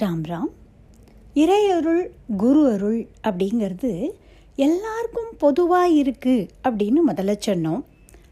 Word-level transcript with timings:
ராம் 0.00 0.22
ராம் 0.28 0.50
இறையருள் 1.34 2.08
குரு 2.36 2.72
அருள் 2.72 3.06
அப்படிங்கிறது 3.22 4.10
எல்லாருக்கும் 4.56 5.32
பொதுவாக 5.38 5.88
இருக்குது 5.88 6.48
அப்படின்னு 6.68 7.00
முதல்ல 7.08 7.34
சொன்னோம். 7.46 7.82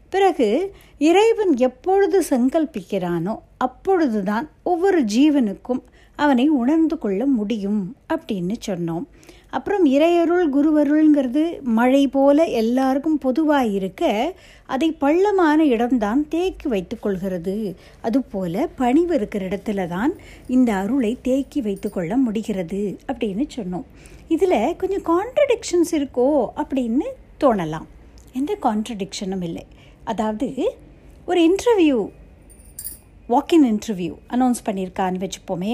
பிறகு 0.09 0.73
இறைவன் 0.97 1.57
எப்பொழுது 1.57 2.23
சங்கல்பிக்கிறானோ 2.29 3.35
அப்பொழுதுதான் 3.57 4.49
ஒவ்வொரு 4.63 5.01
ஜீவனுக்கும் 5.01 5.81
அவனை 6.15 6.49
உணர்ந்து 6.49 6.97
கொள்ள 6.97 7.25
முடியும் 7.25 7.95
அப்படின்னு 8.13 8.55
சொன்னோம். 8.65 9.05
அப்புறம் 9.51 9.85
இறையருள் 9.85 10.45
குருவருள்ங்கிறது 10.55 11.61
மழை 11.61 12.07
போல 12.07 12.45
எல்லாருக்கும் 12.61 13.17
பொதுவாக 13.17 13.71
இருக்க 13.77 14.33
அதை 14.65 14.91
பள்ளமான 14.91 15.65
இடம்தான் 15.65 16.21
தேக்கி 16.27 16.69
வைத்துக்கொள்கிறது 16.69 17.55
அதுபோல 18.01 18.67
பணிவு 18.75 19.15
இருக்கிற 19.15 19.47
இடத்துல 19.47 19.87
தான் 19.87 20.13
இந்த 20.47 20.73
அருளை 20.73 21.17
தேக்கி 21.21 21.61
வைத்துக்கொள்ள 21.61 22.17
முடிகிறது 22.17 22.81
அப்படின்னு 23.07 23.45
சொன்னோம். 23.55 23.87
இதில் 24.27 24.75
கொஞ்சம் 24.75 25.05
கான்ட்ரடிக்ஷன்ஸ் 25.11 25.93
இருக்கோ 25.99 26.27
அப்படின்னு 26.63 27.09
தோணலாம். 27.43 27.87
எந்த 28.33 28.57
கான்ட்ரடிக்ஷனும் 28.61 29.43
இல்லை. 29.43 29.65
அதாவது 30.03 30.49
ஒரு 31.25 31.39
interview 31.49 31.99
walk in 33.27 33.65
interview 33.73 34.13
announce 34.29 34.65
பண்ணியிருக்கான்னு 34.65 35.23
வச்சுப்போமே. 35.25 35.73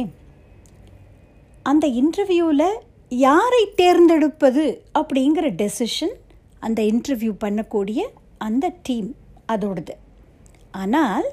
அந்த 1.64 1.86
இன்டர்வியூவில் 2.02 2.70
யாரை 3.10 3.74
தேர்ந்தெடுப்பது 3.76 4.84
அப்படிங்கிற 5.00 5.46
டெசிஷன் 5.58 6.16
அந்த 6.60 6.84
இன்டர்வியூ 6.84 7.32
பண்ணக்கூடிய 7.44 8.00
அந்த 8.38 8.72
டீம் 8.84 9.16
அதோடது. 9.48 9.90
ஆனால் 10.72 11.26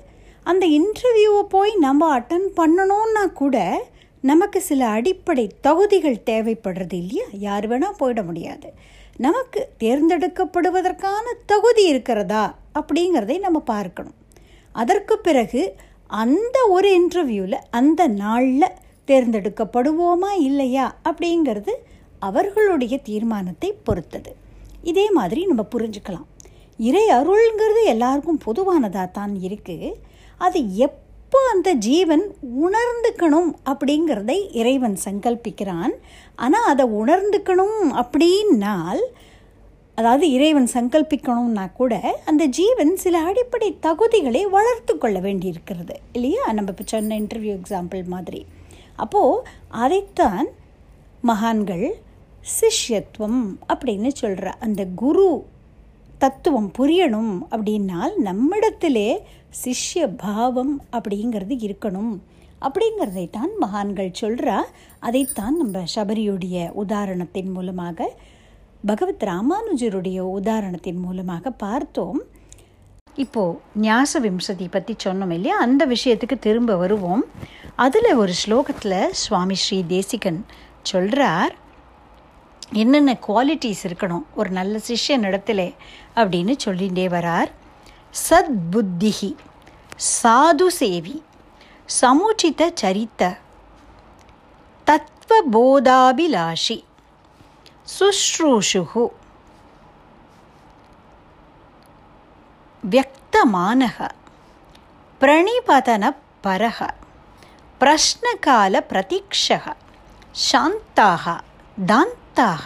அந்த 0.43 0.67
இன்டர்வியூவை 0.67 1.43
போய் 1.43 1.75
நம்ம 1.75 2.21
அட்டன் 2.21 2.49
பண்ணணும்னா 2.57 3.33
கூட 3.33 3.87
நமக்கு 4.21 4.61
சில 4.61 4.87
அடிப்படை 4.87 5.51
தகுதிகள் 5.61 6.23
தேவைப்படுறது 6.27 6.93
இல்லையா? 6.93 7.25
யார் 7.33 7.69
வேணால் 7.69 8.01
போயிட 8.01 8.25
முடியாது. 8.25 8.73
நமக்கு 9.17 9.69
தேர்ந்தெடுக்கப்படுவதற்கான 9.81 11.25
தகுதி 11.47 11.87
இருக்கிறதா 11.87 12.59
அப்படிங்கிறதை 12.75 13.39
நம்ம 13.39 13.61
பார்க்கணும். 13.61 14.15
அதற்கு 14.73 15.19
பிறகு 15.19 15.75
அந்த 16.07 16.67
ஒரு 16.69 16.89
இன்டர்வியூவில் 17.01 17.59
அந்த 17.71 18.07
நாளில் 18.07 18.75
தேர்ந்தெடுக்கப்படுவோமா 19.09 20.31
இல்லையா 20.49 20.87
அப்படிங்கிறது 21.09 21.73
அவர்களுடைய 22.29 22.95
தீர்மானத்தை 23.09 23.71
பொறுத்தது. 23.87 24.31
இதே 24.91 25.07
மாதிரி 25.19 25.41
நம்ம 25.51 25.63
புரிஞ்சுக்கலாம். 25.75 26.29
இறை 26.79 27.03
அருள்ங்கிறது 27.19 27.83
எல்லாருக்கும் 27.95 28.45
பொதுவானதாக 28.47 29.09
தான் 29.19 29.35
இருக்குது 29.47 29.91
அது 30.47 30.61
எப்போ 30.87 31.39
அந்த 31.53 31.69
ஜீவன் 31.87 32.25
உணர்ந்துக்கணும் 32.65 33.51
அப்படிங்கிறதை 33.71 34.39
இறைவன் 34.61 34.97
சங்கல்பிக்கிறான். 35.05 35.95
ஆனால் 36.45 36.69
அதை 36.73 36.85
உணர்ந்துக்கணும் 37.01 37.79
அப்படின்னால் 38.03 39.05
அதாவது 39.99 40.27
இறைவன் 40.37 40.69
சங்கல்பிக்கணும்னா 40.77 41.65
கூட 41.81 41.95
அந்த 42.31 42.45
ஜீவன் 42.59 42.93
சில 43.03 43.19
அடிப்படை 43.29 43.69
தகுதிகளை 43.87 44.43
வளர்த்து 44.57 44.95
கொள்ள 44.99 45.19
வேண்டியிருக்கிறது 45.27 45.97
இல்லையா? 46.17 46.45
நம்ம 46.57 46.73
இப்போ 46.75 46.87
சொன்ன 46.93 47.19
இன்டர்வியூ 47.23 47.53
எக்ஸாம்பிள் 47.61 48.03
மாதிரி. 48.15 48.41
அப்போது 48.97 49.49
அதைத்தான் 49.69 50.47
மகான்கள் 51.21 51.95
சிஷ்யத்துவம் 52.61 53.57
அப்படின்னு 53.69 54.09
சொல்கிற 54.09 54.51
அந்த 54.51 54.87
குரு 54.87 55.47
தத்துவம் 56.19 56.71
புரியணும் 56.79 57.39
அப்படின்னால் 57.51 58.17
நம்மிடத்திலே 58.17 59.23
சிஷ்ய 59.65 60.15
பாவம் 60.17 60.83
அப்படிங்கிறது 60.93 61.55
இருக்கணும். 61.67 62.19
அப்படிங்கிறதை 62.61 63.31
தான் 63.31 63.51
மகான்கள் 63.59 64.13
சொல்கிறா 64.21 64.61
அதைத்தான் 65.01 65.57
நம்ம 65.57 65.83
சபரியுடைய 65.95 66.73
உதாரணத்தின் 66.87 67.53
மூலமாக 67.53 68.13
பகவத் 68.85 69.23
ராமானுஜருடைய 69.23 70.21
உதாரணத்தின் 70.41 71.01
மூலமாக 71.01 71.51
பார்த்தோம். 71.51 72.23
இப்போது 73.15 73.59
ஞாச 73.75 74.21
விம்சதி 74.21 74.67
பற்றி 74.71 74.97
சொன்னோம் 75.05 75.33
இல்லையா? 75.33 75.59
அந்த 75.59 75.87
விஷயத்துக்கு 75.87 76.39
திரும்ப 76.41 76.77
வருவோம். 76.77 77.25
அதில் 77.77 78.15
ஒரு 78.15 78.33
ஸ்லோகத்தில் 78.47 79.11
சுவாமி 79.11 79.55
ஸ்ரீ 79.55 79.85
தேசிகன் 79.87 80.47
சொல்கிறார் 80.83 81.55
என்னென்ன 82.73 83.17
குவாலிட்டிஸ் 83.29 83.83
இருக்கணும்? 83.83 84.23
ஒரு 84.35 84.51
நல்ல 84.51 84.79
சிஷ்யன் 84.79 84.91
சிஷ்யனிடத்தில் 85.09 85.75
அப்படின்னு 86.15 86.57
சொல்லிகிட்டே 86.65 87.07
வரார். 87.17 87.51
சத் 88.31 88.55
புத்திஹி 88.73 89.37
சாது 90.23 90.67
சேவி 90.81 91.23
சமுச்சித 92.01 92.73
சரித்த 92.81 93.39
தத்வபோதாபிலாஷி 94.87 96.85
சுஷ்ரூஷுகு 97.99 99.07
வியக்தமானக 102.91 104.09
பிரணிபதன 105.21 106.17
பரக 106.41 106.95
प्रश्नकालप्रतीक्षः 107.82 109.66
शान्ताः 110.46 111.26
दान्ताः 111.86 112.66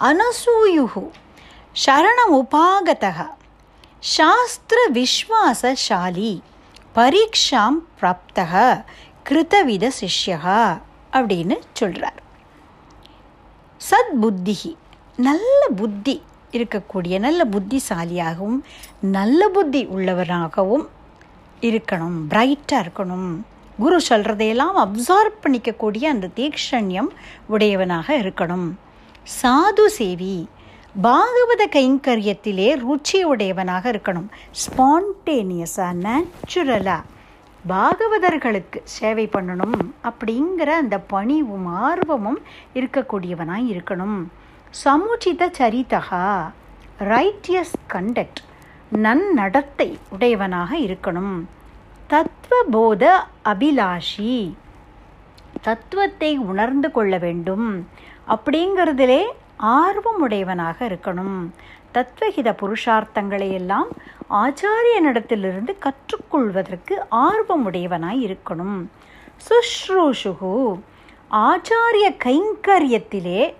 अनसूयुः 0.00 0.94
शरणमुपागतः 1.76 3.20
शास्त्रविश्वासशाली 4.16 6.42
பரீட்சாம் 6.96 7.78
பிராப்தக 7.98 8.52
கிருதவித 9.26 9.86
சிஷ்யா 9.96 10.54
அப்படின்னு 11.12 11.56
சொல்கிறார் 11.78 12.20
சத் 13.80 14.14
புத்திஹி 14.22 14.72
நல்ல 15.18 15.60
புத்தி 15.80 16.14
இருக்கக்கூடிய 16.52 17.18
நல்ல 17.18 17.44
புத்திசாலியாகவும் 17.54 18.58
நல்ல 19.16 19.48
புத்தி 19.56 19.82
உள்ளவராகவும் 19.96 20.86
இருக்கணும் 21.62 22.18
பிரைட்டாக 22.32 22.82
இருக்கணும் 22.84 23.28
குரு 23.81 23.97
சொல்கிறதையெல்லாம் 24.09 24.77
அப்சார்ப் 24.85 25.37
பண்ணிக்கக்கூடிய 25.43 26.03
அந்த 26.13 26.29
தீக்ஷண்யம் 26.39 27.11
உடையவனாக 27.53 28.07
இருக்கணும். 28.23 28.67
சாது 29.37 29.85
சேவி 29.97 30.35
பாகவத 31.07 31.63
கைங்கரியத்திலே 31.75 32.69
ருச்சி 32.85 33.19
உடையவனாக 33.33 33.83
இருக்கணும். 33.93 34.27
ஸ்பான்டேனியஸாக 34.61 35.99
நேச்சுரலாக 36.05 37.07
பாகவதர்களுக்கு 37.73 38.79
சேவை 38.97 39.25
பண்ணணும் 39.35 39.79
அப்படிங்கிற 40.09 40.69
அந்த 40.83 40.97
பணிவும் 41.13 41.67
ஆர்வமும் 41.87 42.39
இருக்கக்கூடியவனாக 42.79 43.69
இருக்கணும். 43.73 44.19
சமுச்சித 44.83 45.49
சரிதகா 45.59 46.25
ரைட்டியஸ் 47.13 47.75
கண்டக்ட் 47.93 48.41
நன்னடத்தை 49.05 49.89
உடையவனாக 50.15 50.71
இருக்கணும். 50.87 51.33
தத்துவபோத 52.11 53.25
அபிலாஷி. 53.45 54.53
தத்துவத்தை 55.61 56.37
உணர்ந்து 56.37 56.91
கொள்ள 56.91 57.17
வேண்டும். 57.17 57.87
அப்படிங்கிறதுலே 58.27 59.29
ஆர்வம் 59.57 60.21
உடையவனாக 60.21 60.87
இருக்கணும். 60.87 61.49
தத்வஹித 61.93 62.55
புருஷார்த்தங்களை 62.61 63.51
எல்லாம் 63.51 63.87
ஆச்சாரியனிடத்திலிருந்து 64.29 65.77
கற்றுக்கொள்வதற்கு 65.77 66.97
ஆர்வம் 67.09 67.71
உடையவனாய் 67.71 68.37
இருக்கணும். 68.37 68.87
சுஷ்ரூஷுகு 69.47 70.81
ஆச்சாரிய 71.31 72.15
கைங்கரியத்திலே 72.25 73.53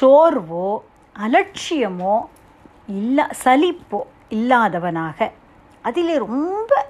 சோர்வோ 0.00 0.78
அலட்சியமோ 1.18 2.18
இல்லா 2.86 3.30
சலிப்போ 3.44 4.00
இல்லாதவனாக. 4.30 5.30
அதிலே 5.82 6.18
ரொம்ப 6.18 6.89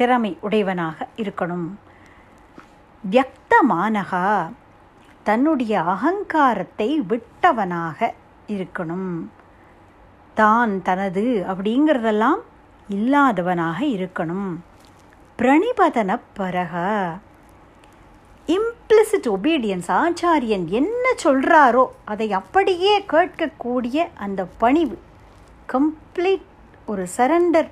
திறமை 0.00 0.32
உடையவனாக 0.46 1.06
இருக்கணும். 1.22 1.68
வியக்தமானகா 3.04 4.26
தன்னுடைய 5.28 5.72
அகங்காரத்தை 5.94 6.88
விட்டவனாக 7.10 7.98
இருக்கணும். 8.54 9.12
தான் 10.40 10.72
தனது 10.88 11.24
அப்படிங்கிறதெல்லாம் 11.52 12.40
இல்லாதவனாக 12.96 13.78
இருக்கணும். 13.96 14.50
பிரணிபதன 15.40 16.10
பரக 16.38 16.74
இம்ப்ளிசிட் 18.56 19.28
ஒபீடியன்ஸ் 19.34 19.90
ஆச்சாரியன் 19.98 20.64
என்ன 20.78 21.04
சொல்கிறாரோ 21.24 21.84
அதை 22.12 22.28
அப்படியே 22.38 22.94
கேட்கக்கூடிய 23.12 24.06
அந்த 24.26 24.40
பணிவு 24.62 24.96
கம்ப்ளீட் 25.74 26.46
ஒரு 26.92 27.04
சரண்டர் 27.16 27.70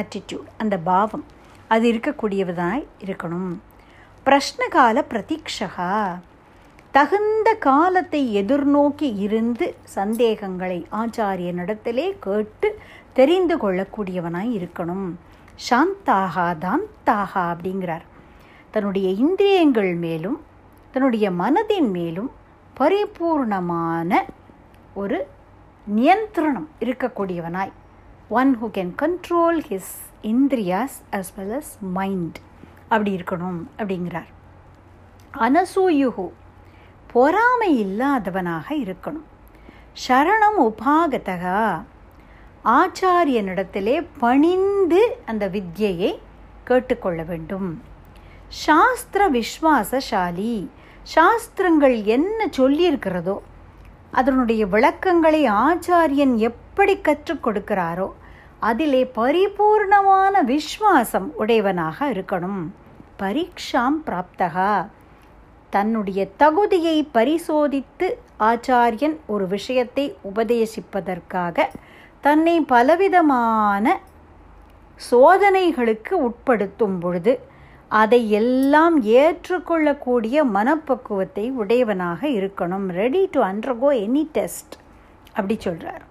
ஆட்டிடியூட் 0.00 0.50
அந்த 0.62 0.76
பாவம். 0.90 1.24
அது 1.74 1.86
இருக்கக்கூடியவதாய் 1.92 2.84
இருக்கணும். 3.04 3.50
பிரஷ்னகால 4.26 5.04
பிரதீக்ஷகா. 5.12 5.92
தகுந்த 6.96 7.48
காலத்தை 7.66 8.22
எதிர்நோக்கி 8.40 9.08
இருந்து 9.26 9.66
சந்தேகங்களை 9.96 10.78
ஆச்சாரியனிடத்திலே 11.00 12.06
கேட்டு 12.26 12.70
தெரிந்து 13.18 13.56
கொள்ளக்கூடியவனாய் 13.56 14.52
இருக்கணும். 14.58 15.06
சாந்தாகா 15.68 16.46
தாந்தாகா 16.64 17.42
அப்படிங்கிறார். 17.52 18.06
தன்னுடைய 18.70 19.08
இந்திரியங்கள் 19.24 19.92
மேலும் 20.04 20.38
தன்னுடைய 20.94 21.26
மனதின் 21.42 21.90
மேலும் 21.98 22.30
பரிபூர்ணமான 22.80 24.20
ஒரு 25.00 25.18
நியந்திரணம் 25.96 26.68
இருக்கக்கூடியவனாய். 26.80 27.72
One 28.40 28.52
who 28.60 28.68
can 28.76 28.94
control 29.02 29.60
his 29.68 29.94
இந்திரியாஸ் 30.22 30.96
as 31.12 31.32
well 31.36 31.54
as 31.58 31.72
mind 31.80 32.38
அப்படி 32.88 33.16
இருக்கணும் 33.16 33.60
அப்படிங்கிறார். 33.78 34.30
அனசூயுகு 35.46 36.26
பொறாமை 37.12 37.70
இல்லாதவனாக 37.84 38.74
இருக்கணும். 38.74 39.28
சரணம் 40.08 40.58
உபாகதகா 40.68 41.82
ஆச்சாரியனிடத்திலே 42.64 44.06
பணிந்து 44.18 45.18
அந்த 45.26 45.48
வித்யையை 45.48 46.18
கேட்டுக்கொள்ள 46.64 47.22
வேண்டும். 47.22 47.82
சாஸ்திர 48.48 49.30
விஸ்வாசசாலி 49.30 50.68
சாஸ்திரங்கள் 51.02 52.04
என்ன 52.04 52.48
சொல்லியிருக்கிறதோ 52.56 53.38
அதனுடைய 54.10 54.66
விளக்கங்களை 54.66 55.50
ஆச்சாரியன் 55.50 56.34
எப்படி 56.36 57.00
கற்றுக் 57.00 57.46
கொடுக்கிறாரோ 57.46 58.08
அதிலே 58.68 59.02
பரிபூர்ணமான 59.16 60.34
விஸ்வாசம் 60.50 61.28
உடையவனாக 61.42 62.10
இருக்கணும். 62.12 62.62
பரீட்சாம் 63.22 63.96
பிராப்தகா. 64.06 64.72
தன்னுடைய 65.70 66.20
தகுதியை 66.42 66.96
பரிசோதித்து 67.14 68.08
ஆச்சாரியன் 68.50 69.16
ஒரு 69.26 69.46
விஷயத்தை 69.46 70.04
உபதேசிப்பதற்காக 70.34 71.66
தன்னை 72.20 72.56
பலவிதமான 72.74 74.00
சோதனைகளுக்கு 75.10 76.14
உட்படுத்தும் 76.28 76.98
பொழுது 77.00 77.34
அதை 78.02 78.20
எல்லாம் 78.40 78.96
ஏற்றுக்கொள்ளக்கூடிய 79.02 80.44
மனப்பக்குவத்தை 80.56 81.46
உடையவனாக 81.62 82.28
இருக்கணும். 82.40 82.86
Ready 83.00 83.22
to 83.30 83.40
undergo 83.42 83.90
any 84.06 84.24
test 84.32 84.74
அப்படி 85.28 85.56
சொல்கிறார் 85.60 86.04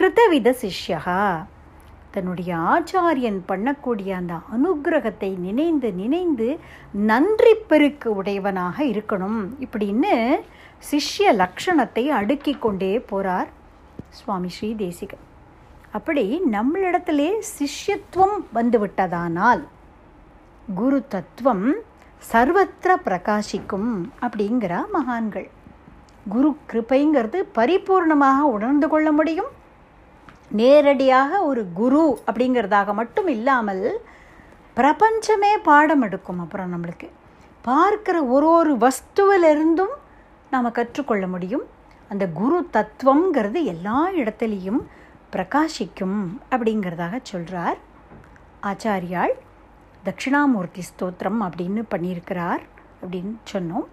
கிருத்தவித 0.00 0.48
சிஷ்யகா. 0.62 1.20
தன்னுடைய 2.16 2.50
ஆச்சாரியன் 2.74 3.40
பண்ணக்கூடிய 3.50 4.10
அந்த 4.20 4.34
அனுகிரகத்தை 4.56 5.30
நினைந்து 5.46 5.88
நினைந்து 6.02 6.48
நன்றி 7.10 7.54
பெருக்கு 7.70 8.08
உடையவனாக 8.20 8.84
இருக்கணும். 8.94 9.40
இப்படின்னு 9.66 10.14
சிஷ்ய 10.90 11.32
லக்ஷணத்தை 11.42 12.04
அடுக்கி 12.20 12.54
கொண்டே 12.64 12.92
போகிறார் 13.10 13.50
சுவாமி 14.18 14.50
ஸ்ரீ 14.56 14.68
தேசிகன். 14.84 15.24
அப்படி 15.96 16.24
நம்மளிடத்திலே 16.54 17.30
சிஷ்யத்துவம் 17.56 18.38
வந்துவிட்டதானால் 18.54 19.62
குரு 20.80 20.98
தத்துவம் 21.14 21.66
சர்வத்திர 22.32 22.92
பிரகாசிக்கும் 23.06 23.90
அப்படிங்கிற 24.24 24.74
மகான்கள். 24.96 25.48
குரு 26.34 26.48
கிருப்பைங்கிறது 26.70 27.38
பரிபூர்ணமாக 27.58 28.48
உணர்ந்து 28.54 28.86
கொள்ள 28.92 29.08
முடியும். 29.18 29.50
நேரடியாக 30.50 31.42
ஒரு 31.42 31.72
குரு 31.72 32.18
அப்படிங்கிறதாக 32.26 32.94
மட்டும் 32.94 33.28
இல்லாமல் 33.28 34.00
பிரபஞ்சமே 34.74 35.58
பாடம் 35.58 36.02
எடுக்கும் 36.02 36.40
அப்புறம் 36.40 36.72
நம்மளுக்கு. 36.72 37.08
பார்க்கிற 37.62 38.24
ஒரு 38.24 38.48
ஒரு 38.50 38.76
வஸ்துவிலிருந்தும் 38.76 39.94
நாம் 40.50 40.72
கற்றுக்கொள்ள 40.72 41.26
முடியும். 41.26 41.62
அந்த 42.08 42.28
குரு 42.28 42.68
தத்துவங்கிறது 42.72 43.62
எல்லா 43.64 44.10
இடத்துலையும் 44.10 44.82
பிரகாசிக்கும் 45.32 46.38
அப்படிங்கிறதாக 46.50 47.18
சொல்கிறார் 47.22 47.76
ஆச்சாரியால். 48.62 49.34
தட்சிணாமூர்த்தி 50.04 50.82
ஸ்தோத்திரம் 50.90 51.40
அப்படின்னு 51.40 51.82
பண்ணியிருக்கிறார் 51.90 52.60
அப்படின்னு 53.02 53.36
சொன்னோம். 53.52 53.86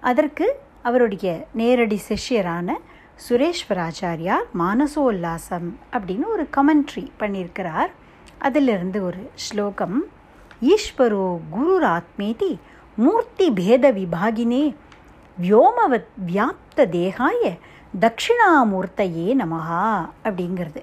அதற்கு 0.00 0.60
அவருடைய 0.82 1.46
நேரடி 1.52 2.00
சிஷ்யரான 2.08 2.72
சுரேஸ்வராச்சாரியார் 3.28 4.46
மானசோல்லாசம் 4.58 5.72
அப்படின்னு 5.92 6.26
ஒரு 6.26 6.48
கமெண்ட்ரி 6.56 7.10
பண்ணியிருக்கிறார். 7.18 7.90
அதிலிருந்து 8.38 9.04
ஒரு 9.04 9.30
ஸ்லோகம் 9.34 10.04
ஈஸ்வரோ 10.62 11.38
குருராத்மேதி 11.54 12.58
மூர்த்தி 12.96 13.50
பேத 13.50 13.92
விபாகினே 13.92 14.74
வியோமவத் 15.42 16.04
வியாப்த 16.26 16.88
தேகாய 16.88 17.56
தட்சிணாமூர்த்தையே 18.00 19.34
நமகா 19.34 20.08
அப்படிங்கிறது. 20.24 20.82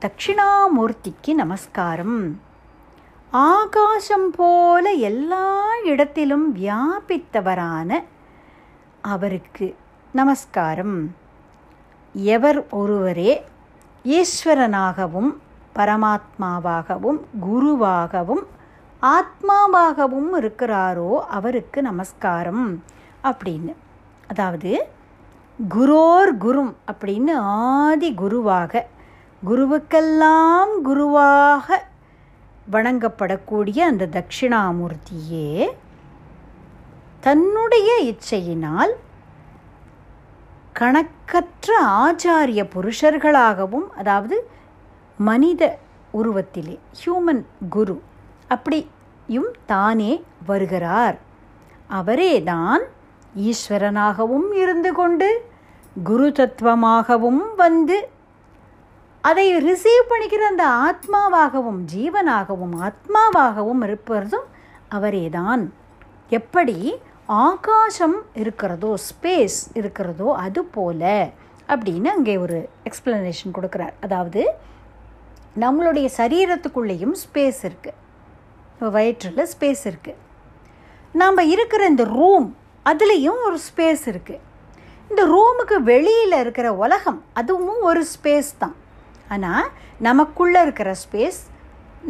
தட்சிணாமூர்த்திக்கு 0.00 1.34
நமஸ்காரம். 1.34 2.40
ஆகாசம் 3.30 4.30
போல 4.30 4.90
எல்லா 4.90 5.62
இடத்திலும் 5.84 6.56
வியாபித்தவரான 6.56 8.04
அவருக்கு 9.00 9.76
நமஸ்காரம். 10.12 11.19
எவர் 12.14 12.70
ஒருவரே 12.70 13.44
ஈஸ்வரனாகவும் 14.04 15.30
பரமாத்மாவாகவும் 15.74 17.20
குருவாகவும் 17.46 18.42
ஆத்மாவாகவும் 19.02 20.30
இருக்கிறாரோ 20.40 21.18
அவருக்கு 21.28 21.82
நமஸ்காரம் 21.82 22.82
அப்படின்னு. 23.22 23.74
அதாவது 24.26 24.88
குரோர் 25.74 26.32
குரும் 26.38 26.74
அப்படின்னு 26.92 27.34
ஆதி 27.40 28.14
குருவாக 28.14 28.86
குருவுக்கெல்லாம் 29.44 30.72
குருவாக 30.82 31.88
வணங்கப்படக்கூடிய 32.70 33.78
அந்த 33.78 34.08
தட்சிணாமூர்த்தியே 34.12 35.70
தன்னுடைய 37.20 37.88
இச்சையினால் 38.02 38.92
கணக்கற்ற 40.72 41.84
ஆச்சாரிய 41.84 42.62
புருஷர்களாகவும் 42.74 43.90
அதாவது 43.96 44.50
மனித 45.18 45.78
உருவத்திலே 46.14 46.78
ஹியூமன் 46.92 47.44
குரு 47.70 48.02
அப்படியும் 48.48 49.50
தானே 49.66 50.24
வருகிறார். 50.46 51.18
அவரேதான் 51.90 52.80
ஈஸ்வரனாகவும் 53.36 54.52
இருந்து 54.52 54.92
கொண்டு 54.92 55.50
குரு 56.04 56.28
தத்துவமாகவும் 56.28 57.54
வந்து 57.56 58.08
அதை 59.20 59.56
ரிசீவ் 59.56 60.10
பண்ணிக்கிற 60.10 60.42
அந்த 60.52 60.66
ஆத்மாவாகவும் 60.66 61.84
ஜீவனாகவும் 61.94 62.74
ஆத்மாவாகவும் 62.80 63.82
இருப்பதும் 63.82 64.44
அவரேதான். 64.90 65.70
எப்படி? 66.28 67.00
ஆகாசம் 67.38 68.16
இருக்கிறதோ 68.42 68.90
ஸ்பேஸ் 69.08 69.58
இருக்கிறதோ 69.80 70.28
அது 70.44 70.60
போல 70.76 71.02
அப்படின்னு 71.72 72.08
அங்கே 72.14 72.34
ஒரு 72.44 72.58
எக்ஸ்ப்ளனேஷன் 72.88 73.54
கொடுக்குறார். 73.56 73.94
அதாவது 74.04 74.42
நம்மளுடைய 75.64 76.06
சரீரத்துக்குள்ளேயும் 76.16 77.14
ஸ்பேஸ் 77.22 77.60
இருக்குது 77.68 78.88
வயிற்றில் 78.96 79.48
ஸ்பேஸ் 79.52 79.84
இருக்குது 79.90 80.18
நாம் 81.14 81.48
இருக்கிற 81.54 81.84
இந்த 81.92 82.04
ரூம் 82.18 82.48
அதுலேயும் 82.86 83.40
ஒரு 83.46 83.58
ஸ்பேஸ் 83.68 84.04
இருக்குது 84.12 84.44
இந்த 85.10 85.22
ரூமுக்கு 85.34 85.76
வெளியில் 85.92 86.36
இருக்கிற 86.42 86.68
உலகம் 86.82 87.22
அதுவும் 87.40 87.80
ஒரு 87.90 88.02
ஸ்பேஸ் 88.14 88.52
தான். 88.62 88.76
ஆனால் 89.34 89.66
நமக்குள்ளே 90.08 90.60
இருக்கிற 90.66 90.90
ஸ்பேஸ் 91.04 91.40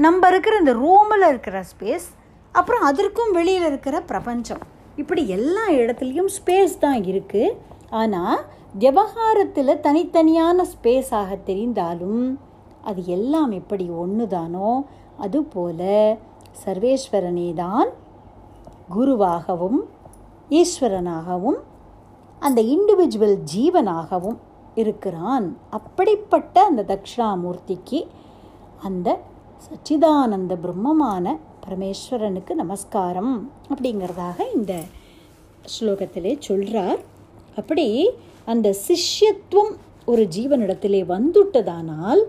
நம்ம 0.05 0.29
இருக்கிற 0.33 0.57
இந்த 0.65 0.75
ரூமில் 0.85 1.31
இருக்கிற 1.33 1.59
ஸ்பேஸ் 1.73 2.09
அப்புறம் 2.55 2.85
அதற்கும் 2.91 3.33
வெளியில் 3.39 3.67
இருக்கிற 3.71 3.97
பிரபஞ்சம். 4.11 4.63
இப்படி 5.01 5.23
எல்லா 5.29 5.65
இடத்துலையும் 5.81 6.31
ஸ்பேஸ் 6.37 6.75
தான் 6.79 7.01
இருக்குது 7.11 7.57
ஆனால் 8.01 8.41
விவகாரத்தில் 8.75 9.81
தனித்தனியான 9.81 10.65
ஸ்பேஸாக 10.73 11.39
தெரிந்தாலும் 11.47 12.25
அது 12.83 13.01
எல்லாம் 13.17 13.51
எப்படி 13.51 13.87
ஒன்று 14.03 14.27
தானோ 14.29 14.71
அதுபோல 15.19 15.81
சர்வேஸ்வரனே 16.63 17.49
தான் 17.55 17.89
குருவாகவும் 18.95 19.81
ஈஸ்வரனாகவும் 20.61 21.59
அந்த 22.43 22.61
இண்டிவிஜுவல் 22.75 23.37
ஜீவனாகவும் 23.53 24.39
இருக்கிறான். 24.75 25.47
அப்படிப்பட்ட 25.71 26.57
அந்த 26.65 26.83
தக்ஷணாமூர்த்திக்கு 26.93 28.01
அந்த 28.83 29.09
சச்சிதானந்த 29.65 30.55
பிரம்மமான 30.65 31.25
பரமேஸ்வரனுக்கு 31.71 32.53
நமஸ்காரம் 32.55 33.51
அப்படிங்கிறதாக 33.73 34.37
இந்த 34.55 34.73
ஸ்லோகத்திலே 35.73 36.33
சொல்கிறார் 36.39 37.01
அப்படி 37.57 38.11
அந்த 38.45 38.69
சிஷ்யத்துவம் 38.87 39.71
ஒரு 40.05 40.23
ஜீவனிடத்திலே 40.37 41.01
வந்துட்டதானால் 41.15 42.23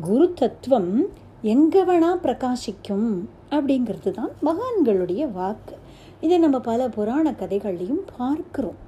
குரு 0.00 0.32
தத்துவம் 0.32 1.08
எங்கே 1.42 1.82
வேணால் 1.82 2.22
பிரகாசிக்கும் 2.22 3.10
அப்படிங்கிறது 3.50 4.10
தான் 4.10 4.32
மகான்களுடைய 4.48 5.22
வாக்கு. 5.32 5.76
இதை 6.20 6.38
நம்ம 6.38 6.60
பல 6.60 6.88
புராண 6.88 7.30
கதைகள்லையும் 7.30 8.02
பார்க்கிறோம். 8.16 8.80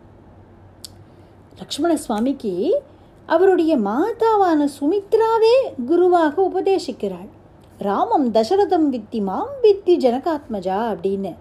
லக்ஷ்மண 1.59 1.97
சுவாமிக்கு 1.97 2.83
அவருடைய 3.27 3.77
மாதாவான 3.79 4.69
சுமித்ராவே 4.79 5.55
குருவாக 5.87 6.35
உபதேசிக்கிறாள். 6.51 7.31
ராமம் 7.83 8.33
தசரதம் 8.33 8.87
வித்தி 8.93 9.23
மாம் 9.23 9.49
வித்தி 9.63 9.97
ஜனகாத்மஜா 10.05 10.79
அப்படின்னு. 10.93 11.35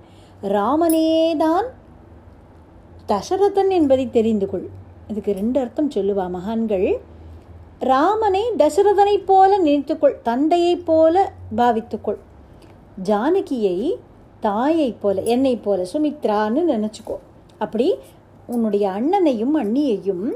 ராமனேதான் 0.44 1.66
தசரதன் 3.08 3.70
என்பதை 3.70 4.10
தெரிந்து 4.10 4.50
கொள். 4.50 4.68
இதுக்கு 5.08 5.32
ரெண்டு 5.32 5.60
அர்த்தம் 5.60 5.90
சொல்லுவா 5.90 6.30
மகான்கள். 6.30 7.00
ராமனை 7.80 8.52
தசரதனைப் 8.58 9.26
போல 9.26 9.60
நினைத்துக்கொள் 9.60 10.22
தந்தையைப் 10.24 10.86
போல 10.86 11.32
பாவித்துக்கொள் 11.58 12.18
ஜானகியை 13.04 13.96
தாயைப் 14.40 15.02
போல 15.02 15.22
என்னைப் 15.22 15.64
போல 15.64 15.86
சுமித்ரான்னு 15.94 16.62
நினச்சிக்கோ. 16.68 17.16
அப்படி 17.60 17.96
உன்னுடைய 18.48 18.90
அண்ணனையும் 18.90 19.56
அண்ணியையும் 19.56 20.32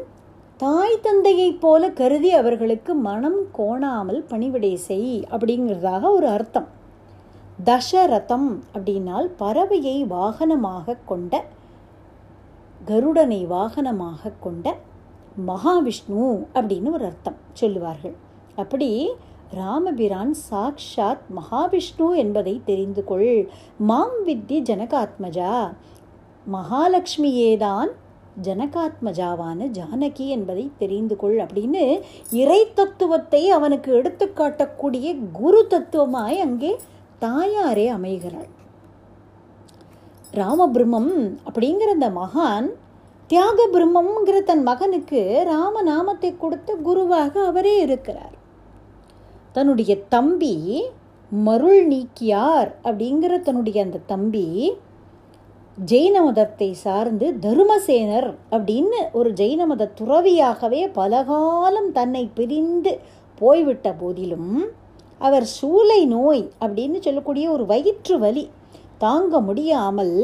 தாய் 0.57 0.99
தந்தையைப் 1.01 1.61
போல 1.61 1.91
கருதி 1.91 2.31
அவர்களுக்கு 2.31 2.93
மனம் 2.93 3.39
கோணாமல் 3.57 4.27
பணிவிடை 4.27 4.75
செய் 4.75 5.27
அப்படிங்கிறதாக 5.31 6.09
ஒரு 6.09 6.27
அர்த்தம். 6.27 6.67
தசரதம் 7.65 8.59
அப்படின்னால் 8.73 9.29
பறவையை 9.39 10.05
வாகனமாக 10.05 10.97
கொண்ட 11.05 11.45
கருடனை 12.87 13.47
வாகனமாக 13.47 14.31
கொண்ட 14.39 14.77
மகாவிஷ்ணு 15.47 16.45
அப்படின்னு 16.53 16.91
ஒரு 16.91 17.05
அர்த்தம் 17.05 17.35
சொல்லுவார்கள். 17.53 18.15
அப்படி 18.55 19.09
ராமபிரான் 19.51 20.35
சாக்ஷாத் 20.51 21.25
மகாவிஷ்ணு 21.35 22.15
என்பதை 22.15 22.61
தெரிந்து 22.65 23.03
கொள். 23.03 23.49
மாம் 23.77 24.25
வித்தி 24.27 24.61
ஜனகாத்மஜா. 24.71 25.73
மகாலட்சுமியேதான் 26.53 27.87
ஜனகாத்மஜாவான 28.43 29.67
ஜானகி 29.77 30.25
என்பதை 30.27 30.71
தெரிந்து 30.77 31.15
கொள் 31.15 31.37
அப்படின்னு 31.37 32.01
இறை 32.31 32.61
தத்துவத்தை 32.73 33.49
அவனுக்கு 33.49 33.93
எடுத்து 33.93 34.25
காட்டக்கூடிய 34.35 35.31
குரு 35.31 35.67
தத்துவமாய் 35.69 36.39
அங்கே 36.39 36.71
தாயாரே 37.19 37.87
அமைகிறாள். 37.87 38.49
ராமபிரம்மம் 40.33 41.13
அப்படிங்கிற 41.47 41.91
அந்த 41.97 42.09
மகான் 42.09 42.67
தியாக 43.27 43.67
பிரம்மம்ங்கிற 43.73 44.43
தன் 44.43 44.63
மகனுக்கு 44.63 45.21
ராமநாமத்தை 45.47 46.37
கொடுத்த 46.37 46.75
குருவாக 46.75 47.45
அவரே 47.45 47.81
இருக்கிறார். 47.81 48.35
தன்னுடைய 49.51 49.91
தம்பி 50.07 50.55
மருள் 51.31 51.87
நீக்கியார் 51.87 52.69
அப்படிங்கிற 52.83 53.41
தன்னுடைய 53.41 53.83
அந்த 53.83 53.97
தம்பி 53.97 54.47
ஜெயின 55.77 56.17
மதத்தை 56.23 56.67
சார்ந்து 56.75 57.27
தருமசேனர் 57.39 58.27
அப்படின்னு 58.51 58.99
ஒரு 59.11 59.29
ஜெயின 59.33 59.63
மத 59.65 59.89
துறவியாகவே 59.99 60.81
பலகாலம் 60.93 61.89
தன்னை 61.91 62.21
பிரிந்து 62.33 62.93
போய்விட்ட 63.41 63.87
போதிலும் 63.93 64.53
அவர் 65.21 65.45
சூளை 65.55 65.99
நோய் 66.05 66.43
அப்படின்னு 66.61 66.99
சொல்லக்கூடிய 67.01 67.45
ஒரு 67.51 67.65
வயிற்று 67.65 68.15
வலி 68.17 68.45
தாங்க 68.97 69.39
முடியாமல் 69.39 70.15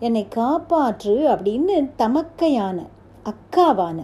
என்னை 0.00 0.24
காப்பாற்று 0.34 1.16
அப்படின்னு 1.28 1.76
தமக்கையான 1.98 2.78
அக்காவான 3.26 3.98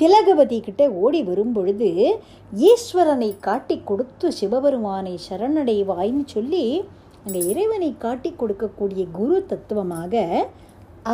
திலகவதி 0.00 0.58
கிட்ட 0.60 0.82
ஓடி 1.00 1.20
வரும்பொழுது 1.22 1.90
ஈஸ்வரனை 2.52 3.30
காட்டி 3.40 3.76
கொடுத்து 3.82 4.26
சிவபெருமானை 4.32 5.14
சரணடைவாய்ன்னு 5.28 6.24
சொல்லி 6.26 6.64
அந்த 7.24 7.38
இறைவனை 7.38 7.90
காட்டி 7.98 8.30
கொடுக்கக்கூடிய 8.32 9.04
குரு 9.12 9.46
தத்துவமாக 9.46 10.14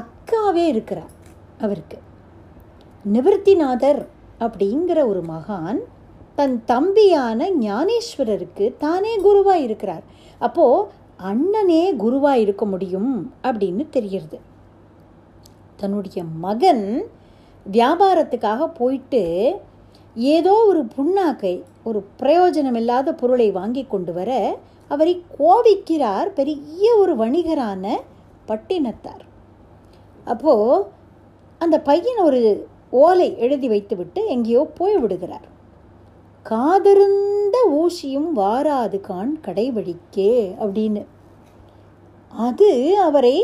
அக்காவே 0.00 0.64
இருக்கிறார் 0.72 1.12
அவருக்கு. 1.60 1.98
நிவர்த்திநாதர் 3.12 4.02
அப்படிங்கிற 4.38 4.98
ஒரு 5.06 5.22
மகான் 5.28 5.80
தன் 6.34 6.56
தம்பியான 6.64 7.48
ஞானேஸ்வரருக்கு 7.60 8.64
தானே 8.78 9.16
குருவாக 9.16 9.58
இருக்கிறார். 9.58 10.04
அப்போது 10.38 10.88
அண்ணனே 11.30 11.96
குருவாக 11.96 12.38
இருக்க 12.38 12.64
முடியும் 12.66 13.12
அப்படின்னு 13.42 13.84
தெரிகிறது. 13.90 14.38
தன்னுடைய 15.76 16.24
மகன் 16.24 16.84
வியாபாரத்துக்காக 17.72 18.66
போயிட்டு 18.74 19.22
ஏதோ 20.16 20.52
ஒரு 20.66 20.82
புண்ணாக்கை 20.96 21.54
ஒரு 21.82 22.00
பிரயோஜனம் 22.20 22.76
இல்லாத 22.76 23.14
பொருளை 23.14 23.50
வாங்கி 23.50 23.84
கொண்டு 23.84 24.12
வர 24.12 24.30
அவரை 24.88 25.14
கோபிக்கிறார் 25.38 26.28
பெரிய 26.34 26.96
ஒரு 26.96 27.14
வணிகரான 27.16 27.84
பட்டினத்தார். 28.48 29.24
அப்போது 30.24 30.86
அந்த 31.58 31.76
பையன் 31.80 32.18
ஒரு 32.18 32.40
ஓலை 32.90 33.28
எழுதி 33.38 33.68
வைத்துவிட்டு 33.68 34.26
எங்கேயோ 34.26 34.62
போய் 34.74 34.96
விடுகிறார் 34.96 35.46
காதிருந்த 36.46 37.56
ஊசியும் 37.80 38.30
வாராது 38.36 38.98
கான் 39.00 39.32
கடைவழிக்கே 39.46 40.32
அப்படின்னு. 40.62 41.02
அது 42.30 42.98
அவரை 42.98 43.36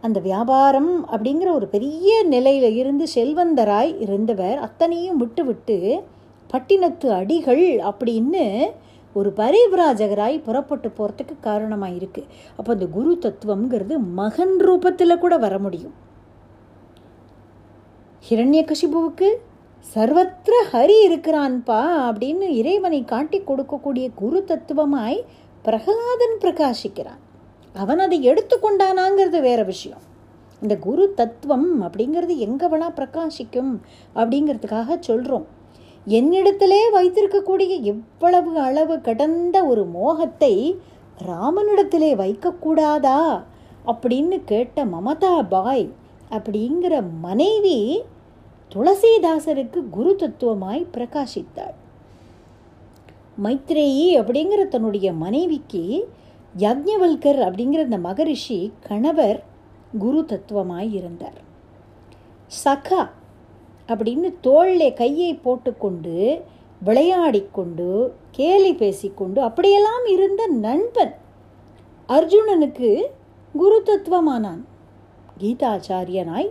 அந்த 0.00 0.18
வியாபாரம் 0.20 0.92
அப்படிங்கிற 1.06 1.48
ஒரு 1.52 1.66
பெரிய 1.66 2.22
நிலையில் 2.22 2.76
இருந்து 2.76 3.06
செல்வந்தராய் 3.14 3.92
இருந்தவர் 4.00 4.58
அத்தனையும் 4.58 5.16
விட்டுவிட்டு 5.16 5.78
பட்டினத்து 6.50 7.08
அடிகள் 7.20 7.64
அப்படின்னு 7.90 8.44
ஒரு 9.18 9.30
பரிவிராஜகராய் 9.40 10.44
புறப்பட்டு 10.46 10.88
போகிறதுக்கு 10.98 11.34
காரணமாக 11.48 11.96
இருக்குது 11.98 12.30
அப்போ 12.58 12.70
இந்த 12.76 12.86
குரு 12.96 13.12
தத்துவம்ங்கிறது 13.24 13.96
மகன் 14.20 14.56
ரூபத்தில் 14.66 15.22
கூட 15.24 15.34
வர 15.44 15.56
முடியும். 15.66 15.94
ஹிரண்யகசிபுவுக்கு 18.24 19.28
சர்வத்திர 19.86 20.54
ஹரி 20.72 20.96
இருக்கிறான்பா 21.08 21.80
அப்படின்னு 22.06 22.46
இறைவனை 22.60 23.00
காட்டி 23.12 23.38
கொடுக்கக்கூடிய 23.40 24.06
குரு 24.22 24.40
தத்துவமாய் 24.50 25.18
பிரகலாதன் 25.64 26.36
பிரகாசிக்கிறான். 26.42 27.22
அவன் 27.74 28.02
அதை 28.04 28.18
எடுத்துக்கொண்டானாங்கிறது 28.30 29.40
வேற 29.48 29.60
விஷயம். 29.72 30.02
இந்த 30.62 30.74
குரு 30.86 31.04
தத்துவம் 31.20 31.68
அப்படிங்கிறது 31.86 32.34
எங்கே 32.46 32.66
வேணால் 32.72 32.96
பிரகாசிக்கும் 32.98 33.72
அப்படிங்கிறதுக்காக 34.20 34.98
சொல்கிறோம் 35.08 35.46
என்னிடத்திலே 36.08 36.80
வைத்திருக்கக்கூடிய 36.92 37.80
எவ்வளவு 37.80 38.58
அளவு 38.58 39.00
கடந்த 39.00 39.64
ஒரு 39.64 39.84
மோகத்தை 39.84 40.78
ராமனிடத்திலே 41.26 42.10
வைக்கக்கூடாதா? 42.14 43.44
அப்படின்னு 43.86 44.42
கேட்ட 44.44 44.84
மமதா 44.84 45.48
பாய் 45.48 45.92
அப்படிங்கிற 46.30 47.02
மனைவி 47.20 48.02
துளசிதாசருக்கு 48.74 49.88
குரு 49.90 50.16
தத்துவமாய் 50.16 50.86
பிரகாசித்தாள். 50.94 51.76
மைத்ரேயி 53.42 54.06
அப்படிங்கிற 54.20 54.68
தன்னுடைய 54.68 55.12
மனைவிக்கு 55.12 56.08
யக்ஞவல்கர் 56.58 57.40
அப்படிங்கிற 57.48 57.82
அந்த 57.82 57.98
மகரிஷி 57.98 58.72
கணவர் 58.80 59.44
குரு 59.98 60.24
தத்துவமாய் 60.24 60.92
இருந்தார். 60.92 61.40
சகா 62.64 63.10
அப்படின்னு 63.88 64.28
தோளிலே 64.40 64.92
கையை 64.92 65.32
போட்டுக்கொண்டு 65.34 66.14
விளையாடிக்கொண்டு 66.84 67.88
கேலி 68.30 68.72
பேசிக்கொண்டு 68.74 69.42
அப்படியெல்லாம் 69.42 70.06
இருந்த 70.06 70.46
நண்பன் 70.46 71.14
அர்ஜுனனுக்கு 72.08 72.90
குரு 73.54 73.78
தத்துவமானான் 73.84 74.62
கீதாச்சாரியனாய் 75.40 76.50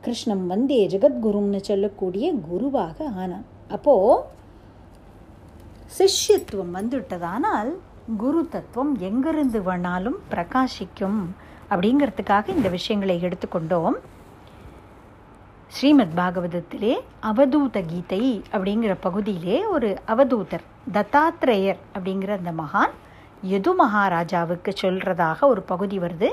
கிருஷ்ணம் 0.00 0.44
வந்தே 0.46 0.80
ஜெகத்குருன்னு 0.86 1.60
சொல்லக்கூடிய 1.60 2.26
குருவாக 2.48 2.96
ஆனான். 3.22 3.46
அப்போது 3.68 4.22
சிஷ்யத்துவம் 5.96 6.74
வந்துவிட்டதானால் 6.76 7.70
குரு 8.16 8.48
தத்துவம் 8.48 8.92
எங்கிருந்து 9.08 9.60
வேணாலும் 9.60 10.18
பிரகாசிக்கும் 10.30 11.20
அப்படிங்கிறதுக்காக 11.70 12.48
இந்த 12.56 12.68
விஷயங்களை 12.68 13.16
எடுத்துக்கொண்டோம். 13.26 13.96
ஸ்ரீமத் 15.70 16.16
பாகவதத்திலே 16.16 16.92
அவதூத 17.22 17.78
கீதை 17.86 18.24
அப்படிங்கிற 18.52 18.92
பகுதியிலே 19.00 19.58
ஒரு 19.66 19.88
அவதூதர் 20.06 20.64
தத்தாத்ரேயர் 20.92 21.80
அப்படிங்கிற 21.94 22.30
அந்த 22.38 22.52
மகான் 22.52 22.94
யது 23.42 23.72
மகாராஜாவுக்கு 23.74 24.70
சொல்கிறதாக 24.82 25.38
ஒரு 25.42 25.62
பகுதி 25.62 25.98
வருது. 25.98 26.28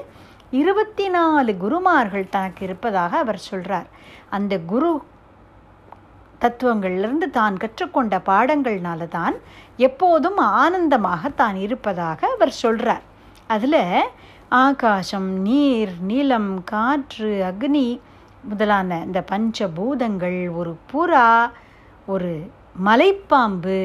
இருபத்தி 0.51 1.05
நாலு 1.09 1.57
குருமார்கள் 1.57 2.25
தனக்கு 2.29 2.63
இருப்பதாக 2.63 3.17
அவர் 3.17 3.39
சொல்கிறார் 3.39 3.87
அந்த 4.29 4.59
குரு 4.59 4.91
தத்துவங்கள்லிருந்து 6.41 7.29
தான் 7.29 7.55
கற்றுக்கொண்ட 7.57 8.21
பாடங்கள்னால 8.25 9.07
தான் 9.07 9.37
எப்போதும் 9.79 10.37
ஆனந்தமாக 10.37 11.29
தான் 11.35 11.55
இருப்பதாக 11.55 12.19
அவர் 12.27 12.53
சொல்கிறார் 12.63 13.05
அதில் 13.47 13.81
ஆகாசம் 14.57 15.31
நீர் 15.41 15.95
நிலம் 16.01 16.63
காற்று 16.63 17.31
அக்னி 17.43 17.87
முதலான 18.49 18.99
இந்த 19.05 19.19
பஞ்சபூதங்கள் 19.31 20.39
ஒரு 20.59 20.73
புறா 20.91 21.27
ஒரு 22.05 22.31
மலைப்பாம்பு 22.85 23.77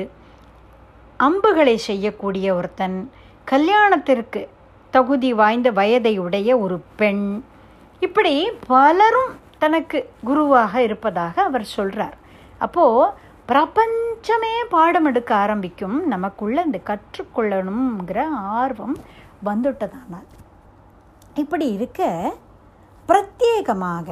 அம்புகளை 1.17 1.77
செய்யக்கூடிய 1.89 2.47
ஒருத்தன் 2.55 2.99
கல்யாணத்திற்கு 3.45 4.41
தகுதி 4.95 5.31
வாய்ந்த 5.41 5.69
வயதை 5.71 6.15
உடைய 6.25 6.51
ஒரு 6.65 6.77
பெண். 7.01 7.27
இப்படி 8.07 8.35
பலரும் 8.67 9.33
தனக்கு 9.63 9.99
குருவாக 10.25 10.83
இருப்பதாக 10.83 11.35
அவர் 11.49 11.65
சொல்கிறார் 11.77 12.17
அப்போது 12.59 13.13
பிரபஞ்சமே 13.51 14.55
பாடம் 14.75 15.09
எடுக்க 15.11 15.31
ஆரம்பிக்கும். 15.35 15.97
நமக்குள்ள 16.07 16.59
இந்த 16.69 16.81
கற்றுக்கொள்ளணுங்கிற 16.91 18.21
ஆர்வம் 18.61 18.97
வந்துட்டதானால். 19.49 20.29
இப்படி 21.43 21.67
இருக்க 21.73 22.03
பிரத்யேகமாக 23.09 24.09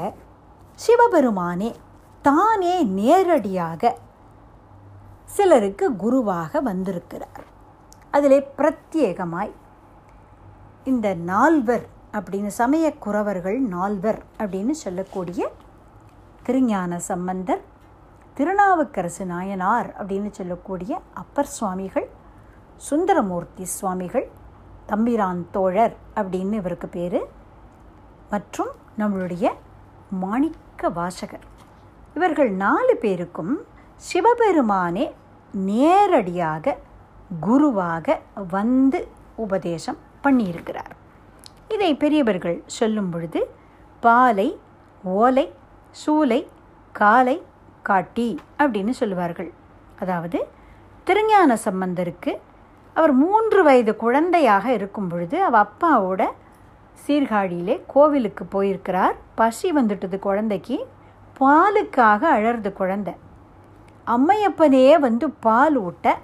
சிவபெருமானே 0.85 1.71
தானே 2.23 2.83
நேரடியாக 2.99 3.83
சிலருக்கு 5.25 5.97
குருவாக 5.97 6.61
வந்திருக்கிறார். 6.61 7.45
அதிலே 8.11 8.39
பிரத்யேகமாய் 8.59 9.53
இந்த 10.85 11.15
நால்வர் 11.15 11.87
அப்படின்னு 12.13 12.47
சமய 12.47 12.87
குறவர்கள் 13.05 13.59
நால்வர் 13.75 14.21
அப்படின்னு 14.39 14.71
சொல்லக்கூடிய 14.71 15.49
திருஞான 16.43 16.99
சம்பந்தர் 17.11 17.63
திருநாவுக்கரசு 18.35 19.25
நாயனார் 19.27 19.89
அப்படின்னு 19.99 20.31
சொல்லக்கூடிய 20.31 20.93
அப்பர் 21.15 21.53
சுவாமிகள் 21.57 22.09
சுந்தரமூர்த்தி 22.77 23.65
சுவாமிகள் 23.65 24.29
தம்பிரான் 24.87 25.43
தோழர் 25.51 25.97
அப்படின்னு 26.15 26.53
இவருக்கு 26.53 26.89
பேர். 26.89 27.21
மற்றும் 28.31 28.73
நம்மளுடைய 28.99 29.49
மாணிக் 30.21 30.61
மாணிக்க 30.81 30.99
வாசகர். 31.01 31.43
இவர்கள் 32.17 32.51
நாலு 32.63 32.93
பேருக்கும் 33.01 33.55
சிவபெருமானே 34.09 35.07
நேரடியாக 35.71 36.75
குருவாக 37.47 38.07
வந்து 38.55 39.01
உபதேசம் 39.45 39.99
பண்ணியிருக்கிறார். 40.25 40.95
இதை 41.75 41.91
பெரியவர்கள் 42.03 42.57
சொல்லும் 42.79 43.11
பொழுது 43.13 43.41
பாலை 44.07 44.49
ஓலை 45.05 45.47
சூலை 46.03 46.41
காலை 47.01 47.37
காட்டி 47.89 48.29
அப்படின்னு 48.61 48.95
சொல்லுவார்கள். 49.01 49.51
அதாவது 50.03 50.41
திருஞான 51.09 51.59
சம்பந்தருக்கு 51.69 52.33
அவர் 52.97 53.15
மூன்று 53.25 53.61
வயது 53.69 53.93
குழந்தையாக 54.05 54.67
இருக்கும் 54.79 55.11
பொழுது 55.13 55.37
அவ 55.49 55.57
அப்பாவோட 55.67 56.23
சீர்காழியிலே 57.07 57.81
கோவிலுக்கு 57.87 58.45
போயிருக்கிறார். 58.45 59.17
பசி 59.35 59.73
வந்துட்டது 59.73 60.19
குழந்தைக்கு. 60.19 60.87
பாலுக்காக 61.41 62.23
அழறது 62.37 62.73
குழந்தை. 62.73 63.15
அம்மையப்பனே 64.07 64.99
வந்து 64.99 65.31
பால் 65.31 65.77
ஊட்ட 65.77 66.19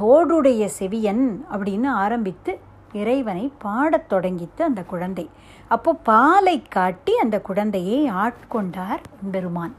தோடுடைய 0.00 0.64
செவியன் 0.78 1.24
அப்படின்னு 1.52 1.86
ஆரம்பித்து 1.86 2.52
இறைவனை 2.92 3.52
பாடத் 3.58 4.12
தொடங்கித்து 4.12 4.62
அந்த 4.62 4.82
குழந்தை. 4.82 5.30
அப்போ 5.68 5.94
பாலை 5.94 6.62
காட்டி 6.68 7.14
அந்த 7.18 7.40
குழந்தையை 7.40 8.10
ஆட்கொண்டார் 8.10 9.02
பெருமான் 9.32 9.74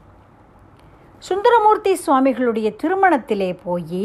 சுந்தரமூர்த்தி 1.18 1.92
சுவாமிகளுடைய 2.06 2.68
திருமணத்திலே 2.82 3.58
போய் 3.64 4.04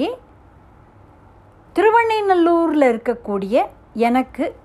திருவண்ணைநல்லூரில் 1.75 2.86
இருக்கக்கூடிய 2.94 3.65
எனக்கு 3.94 4.56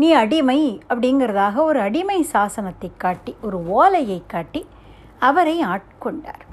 நீ 0.00 0.08
அடிமை 0.12 0.60
அப்படிங்கிறதாக 0.90 1.56
ஒரு 1.62 1.80
அடிமை 1.80 2.18
சாசனத்தை 2.32 2.90
காட்டி 2.96 3.32
ஒரு 3.46 3.58
ஓலையை 3.78 4.20
காட்டி 4.26 4.62
அவரை 5.18 5.56
ஆட்கொண்டார். 5.72 6.44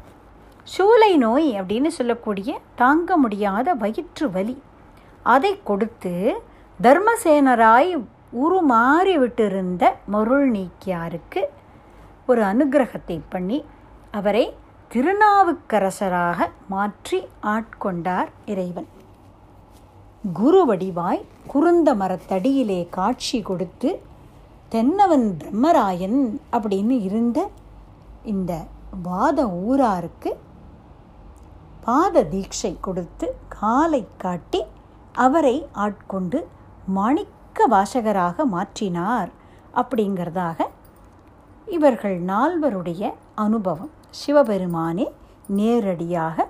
சூளை 0.73 1.11
நோய் 1.17 1.47
அப்படின்னு 1.59 1.87
சொல்லக்கூடிய 1.97 2.49
தாங்க 2.75 3.17
முடியாத 3.17 3.73
வயிற்று 3.73 4.27
வலி. 4.31 4.55
அதை 5.23 5.53
கொடுத்து 5.69 6.13
தர்மசேனராய் 6.79 7.93
உருமாறி 8.43 9.15
விட்டிருந்த 9.21 9.83
மருள் 10.05 10.47
நீக்கியாருக்கு 10.51 11.41
ஒரு 12.25 12.41
அனுகிரகத்தை 12.43 13.19
பண்ணி 13.29 13.59
அவரை 14.11 14.45
திருநாவுக்கரசராக 14.93 16.49
மாற்றி 16.67 17.19
ஆட்கொண்டார் 17.55 18.29
இறைவன். 18.45 18.89
குரு 20.23 20.65
வடிவாய் 20.65 21.21
குருந்த 21.53 21.89
மரத்தடியிலே 21.95 22.89
காட்சி 22.89 23.41
கொடுத்து 23.41 23.99
தென்னவன் 24.69 25.37
பிரம்மராயன் 25.39 26.39
அப்படின்னு 26.51 26.95
இருந்த 27.01 27.49
இந்த 28.23 28.65
வாத 29.03 29.47
ஊராருக்கு 29.47 30.31
பாத 31.85 32.23
தீட்சை 32.23 32.79
கொடுத்து 32.79 33.27
காலை 33.49 34.07
காட்டி 34.17 34.61
அவரை 35.11 35.67
ஆட்கொண்டு 35.71 36.47
மாணிக்க 36.93 37.67
வாசகராக 37.67 38.45
மாற்றினார் 38.51 39.31
அப்படிங்கிறதாக 39.73 40.67
இவர்கள் 41.65 42.19
நால்வருடைய 42.23 43.13
அனுபவம். 43.35 43.91
சிவபெருமானே 44.09 45.07
நேரடியாக 45.47 46.47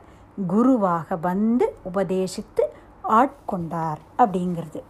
குருவாக 0.47 1.15
வந்து 1.15 1.75
உபதேசித்து 1.85 2.63
ஆட்கொண்டார் 3.09 4.01
அப்படிங்கிறது. 4.17 4.81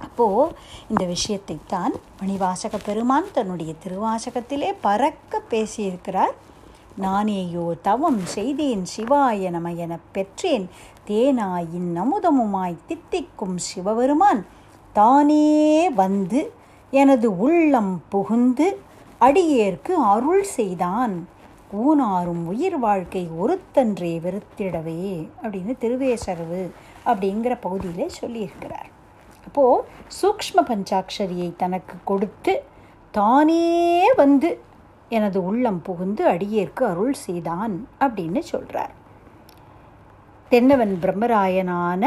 அப்போது 0.00 0.56
இந்த 0.88 1.04
விஷயத்தை 1.04 1.58
தான் 1.66 1.92
மணிவாசக 2.22 2.78
பெருமான் 2.84 3.24
தன்னுடைய 3.32 3.74
திருவாசகத்திலே 3.84 4.74
பறக்க 4.80 5.42
பேசியிருக்கிறார். 5.50 6.34
நானேயோ 7.00 7.74
தவம் 7.82 8.20
செய்தேன் 8.24 8.84
சிவாய 8.96 9.50
நம 9.50 9.72
எனப் 9.72 10.12
பெற்றேன். 10.12 10.70
தேனாயின் 11.06 11.94
நமுதமுமாய் 11.94 12.76
தித்திக்கும் 12.86 13.58
சிவபெருமான் 13.58 14.46
தானே 14.92 15.90
வந்து 15.90 16.52
எனது 16.90 17.38
உள்ளம் 17.38 18.02
புகுந்து 18.08 18.80
அடியேற்கு 19.18 19.96
அருள் 19.96 20.42
செய்தான். 20.42 21.28
ஊனாரும் 21.72 22.44
உயிர் 22.44 22.78
வாழ்க்கை 22.78 23.28
ஒருத்தன்றே 23.42 24.20
வெறுத்திடவே 24.20 25.28
அப்படின்னு 25.42 25.72
திருவேசரவு 25.80 26.70
அப்படிங்கிற 27.04 27.54
பகுதியிலே 27.60 28.06
சொல்லியிருக்கிறார். 28.20 28.90
அப்போது 29.46 29.84
சூக்ஷ்ம 30.18 30.60
பஞ்சாட்சரியை 30.70 31.48
தனக்கு 31.56 31.96
கொடுத்து 32.04 32.54
தானே 33.10 33.64
வந்து 34.16 34.50
எனது 35.08 35.38
உள்ளம் 35.44 35.80
புகுந்து 35.82 36.22
அடியேற்கு 36.28 36.82
அருள் 36.86 37.16
செய்தான் 37.26 37.74
அப்படின்னு 38.00 38.40
சொல்கிறார் 38.50 38.94
தென்னவன் 40.48 40.94
பிரம்மராயனான 41.02 42.02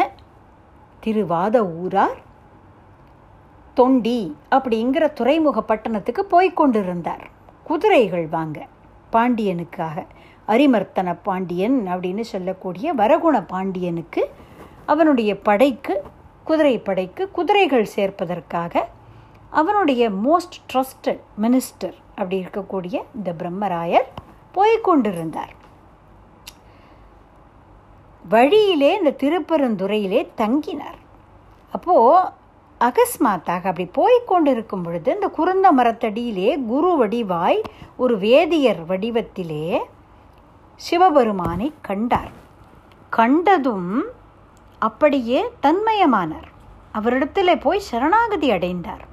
திருவாத 1.04 1.56
ஊரார் 1.82 2.18
தொண்டி 3.78 4.22
அப்படிங்கிற 4.50 5.04
துறைமுக 5.14 5.62
பட்டணத்துக்கு 5.62 6.26
போய்க் 6.26 6.56
கொண்டிருந்தார். 6.56 7.26
குதிரைகள் 7.64 8.28
வாங்க 8.28 8.60
பாண்டியனுக்காக. 9.12 9.98
அரிமர்த்தன 10.48 11.16
பாண்டியன் 11.24 11.78
அப்படின்னு 11.88 12.24
சொல்லக்கூடிய 12.34 12.94
வரகுண 12.94 13.36
பாண்டியனுக்கு 13.48 14.22
அவனுடைய 14.92 15.32
படைக்கு 15.48 15.96
குதிரை 16.44 16.76
படைக்கு 16.88 17.24
குதிரைகள் 17.38 17.88
சேர்ப்பதற்காக 17.96 18.84
அவனுடைய 19.60 20.04
மோஸ்ட் 20.26 20.58
ட்ரஸ்டட் 20.72 21.22
மினிஸ்டர் 21.44 21.98
அப்படி 22.16 22.38
இருக்கக்கூடிய 22.44 22.96
இந்த 23.18 23.30
பிரம்மராயர் 23.40 24.08
போய்கொண்டிருந்தார் 24.56 25.54
வழியிலே 28.26 28.90
இந்த 29.00 29.12
திருப்பெருந்துறையிலே 29.24 30.22
தங்கினார். 30.42 30.98
அப்போது 31.74 32.32
அகஸ்மாத்தாக 32.88 33.64
அப்படி 33.72 33.86
போய்கொண்டிருக்கும் 34.00 34.84
பொழுது 34.86 35.10
இந்த 35.14 35.28
குருந்த 35.38 35.68
மரத்தடியிலே 35.78 36.50
குரு 36.72 36.92
வடிவாய் 37.00 37.60
ஒரு 37.96 38.16
வேதியர் 38.26 38.82
வடிவத்திலே 38.90 39.64
சிவபெருமானை 40.80 41.70
கண்டார். 41.88 42.34
கண்டதும் 43.10 43.90
அப்படியே 44.80 45.52
தன்மயமானார். 45.62 46.50
அவரிடத்தில் 46.92 47.62
போய் 47.62 47.80
சரணாகதி 47.80 48.52
அடைந்தார். 48.52 49.06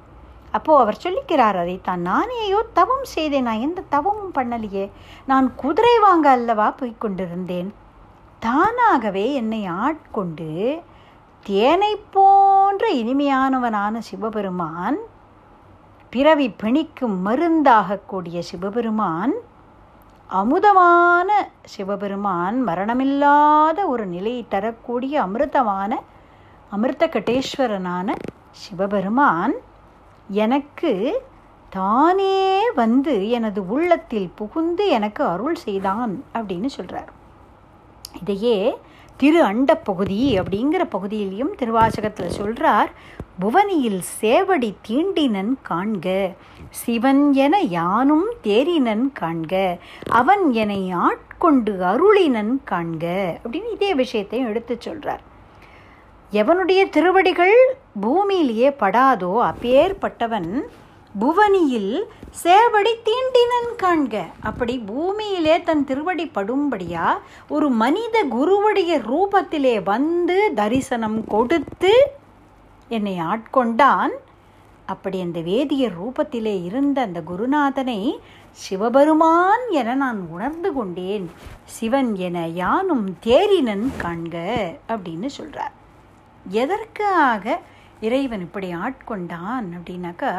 அப்போது 0.51 0.79
அவர் 0.79 1.01
சொல்லிக்கிறார் 1.03 1.57
அதை 1.57 1.79
தான் 1.81 2.05
நானேயோ 2.07 2.59
தவம் 2.73 3.03
செய்தேன்? 3.03 3.43
நான் 3.43 3.59
எந்த 3.59 3.83
தவமும் 3.89 4.33
பண்ணலையே. 4.33 4.91
நான் 5.25 5.55
குதிரை 5.55 5.99
வாங்க 5.99 6.29
அல்லவா 6.29 6.71
போய் 6.71 6.93
கொண்டிருந்தேன்? 6.99 7.73
தானாகவே 8.39 9.33
என்னை 9.33 9.65
ஆட்கொண்டு 9.65 10.81
தேனை 11.43 11.95
போன்ற 12.11 12.91
இனிமையானவனான 12.91 13.97
சிவபெருமான் 13.97 14.97
பிறவி 16.09 16.49
பிணிக்கும் 16.49 17.17
மருந்தாகக்கூடிய 17.25 18.39
சிவபெருமான் 18.39 19.33
அமுதமான 20.29 21.29
சிவபெருமான் 21.65 22.57
மரணமில்லாத 22.67 23.79
ஒரு 23.87 24.05
நிலையை 24.05 24.43
தரக்கூடிய 24.49 25.13
அமிர்தமான 25.25 25.91
அமிர்த 26.71 27.05
கட்டேஸ்வரனான 27.07 28.07
சிவபெருமான் 28.55 29.53
எனக்கு 30.37 30.93
தானே 31.71 32.35
வந்து 32.75 33.15
எனது 33.29 33.61
உள்ளத்தில் 33.67 34.29
புகுந்து 34.35 34.83
எனக்கு 34.89 35.21
அருள் 35.27 35.57
செய்தான் 35.57 36.13
அப்படின்னு 36.33 36.69
சொல்கிறார் 36.69 37.11
இதையே 38.19 38.57
திரு 39.19 39.39
அண்ட 39.41 39.71
பகுதி 39.81 40.17
அப்படிங்கிற 40.39 40.83
பகுதியிலையும் 40.91 41.51
திருவாசகத்தில் 41.55 42.33
சொல்கிறார் 42.35 42.89
புவனியில் 43.39 44.01
சேவடி 44.11 44.69
தீண்டினன் 44.87 45.53
காண்க 45.69 46.07
சிவன் 46.75 47.23
என 47.35 47.55
யானும் 47.69 48.27
தேறினன் 48.43 49.05
காண்க 49.19 49.53
அவன் 50.13 50.43
என்னை 50.53 50.81
ஆட்கொண்டு 51.01 51.73
அருளினன் 51.85 52.53
காண்க 52.71 53.05
அப்படின்னு 53.41 53.71
இதே 53.71 53.91
விஷயத்தையும் 53.93 54.49
எடுத்து 54.49 54.75
சொல்கிறார் 54.79 55.23
எவனுடைய 56.31 56.81
திருவடிகள் 56.89 57.57
பூமியிலேயே 58.01 58.71
படாதோ 58.79 59.33
அப்பேற்பட்டவன் 59.47 60.51
புவனியில் 61.19 61.93
சேவடி 62.43 62.93
தீண்டினன் 63.07 63.69
காண்க. 63.83 64.15
அப்படி 64.41 64.79
பூமியிலே 64.79 65.63
தன் 65.63 65.83
திருவடி 65.83 66.31
படும்படியா 66.35 67.05
ஒரு 67.47 67.69
மனித 67.69 68.25
குருவுடைய 68.25 68.91
ரூபத்திலே 69.09 69.83
வந்து 69.83 70.51
தரிசனம் 70.55 71.23
கொடுத்து 71.27 71.93
என்னை 72.87 73.19
ஆட்கொண்டான். 73.19 74.13
அப்படி 74.85 75.21
அந்த 75.21 75.39
வேதியர் 75.39 75.95
ரூபத்திலே 76.01 76.63
இருந்த 76.63 77.01
அந்த 77.01 77.21
குருநாதனை 77.29 78.17
சிவபெருமான் 78.51 79.63
என 79.69 79.95
நான் 79.95 80.19
உணர்ந்து 80.29 80.73
கொண்டேன். 80.73 81.31
சிவன் 81.63 82.15
என 82.15 82.47
யானும் 82.47 83.17
தேரினன் 83.23 83.87
காண்க 84.03 84.35
அப்படின்னு 84.87 85.29
சொல்றார். 85.37 85.75
எதற்காக 86.47 87.59
இறைவன் 88.01 88.41
இப்படி 88.41 88.69
ஆட்கொண்டான் 88.73 89.67
அப்படின்னாக்கா 89.77 90.33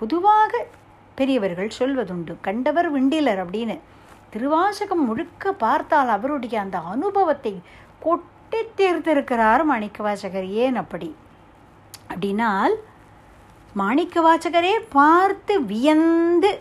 பொதுவாக 0.00 0.66
பெரியவர்கள் 1.14 1.70
சொல்வதுண்டு 1.78 2.34
கண்டவர் 2.40 2.88
விண்டிலர் 2.94 3.40
அப்படின்னு. 3.44 3.78
திருவாசகம் 4.30 5.04
முழுக்க 5.04 5.52
பார்த்தால் 5.52 6.08
அவருடைய 6.08 6.60
அந்த 6.60 6.78
அனுபவத்தை 6.78 7.62
கொட்டி 8.00 8.60
தீர்த்திருக்கிறார் 8.76 9.62
மாணிக்கவாசகர். 9.70 10.48
ஏன் 10.48 10.76
அப்படி? 10.76 11.14
அப்படின்னால் 12.12 12.74
மாணிக்க 13.74 14.14
வாசகரே 14.20 14.72
பார்த்து 14.88 15.64
வியந்து 15.64 16.60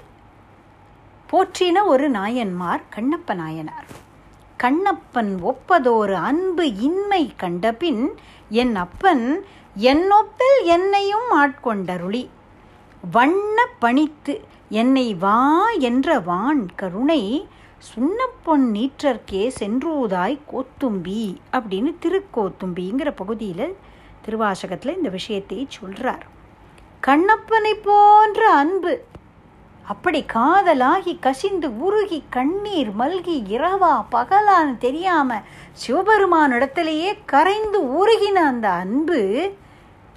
போற்றின 1.31 1.85
ஒரு 1.85 2.09
நாயன்மார் 2.09 2.81
கண்ணப்ப 2.95 3.33
நாயனார். 3.33 3.87
கண்ணப்பன் 4.63 5.31
ஒப்பதோரு 5.43 6.13
அன்பு 6.13 6.65
இன்மை 6.75 7.33
கண்டபின் 7.37 8.03
என் 8.49 8.75
அப்பன் 8.75 9.45
என்னொப்பில் 9.77 10.59
என்னையும் 10.63 11.29
ஆட்கொண்டருளி. 11.35 12.23
வண்ண 13.03 13.65
பணித்து 13.79 14.41
என்னை 14.69 15.15
வா 15.15 15.69
என்ற 15.79 16.19
வான் 16.19 16.65
கருணை 16.75 17.47
சுண்ணப்பொன் 17.79 18.65
நீற்றற்கே 18.73 19.49
சென்றூதாய் 19.59 20.39
கோத்தும்பி 20.51 21.35
அப்படின்னு 21.51 21.93
திருக்கோத்தும்பிங்கிற 22.01 23.11
பகுதியில் 23.15 23.75
திருவாசகத்தில் 24.25 24.95
இந்த 24.95 25.09
விஷயத்தை 25.09 25.67
சொல்கிறார் 25.69 26.25
கண்ணப்பனை 26.99 27.73
போன்ற 27.75 28.51
அன்பு 28.51 29.07
அப்படி 29.85 30.25
காதலாகி 30.33 31.19
கசிந்து 31.19 31.69
உருகி 31.77 32.23
கண்ணீர் 32.29 32.91
மல்கி 32.99 33.43
இரவா 33.49 34.05
பகலான்னு 34.11 34.77
தெரியாம 34.77 35.41
சிவபெருமான் 35.71 36.51
இடத்திலேயே 36.51 37.17
கரைந்து 37.25 37.81
உருகின 37.81 38.33
அந்த 38.33 38.69
அன்பு 38.69 39.51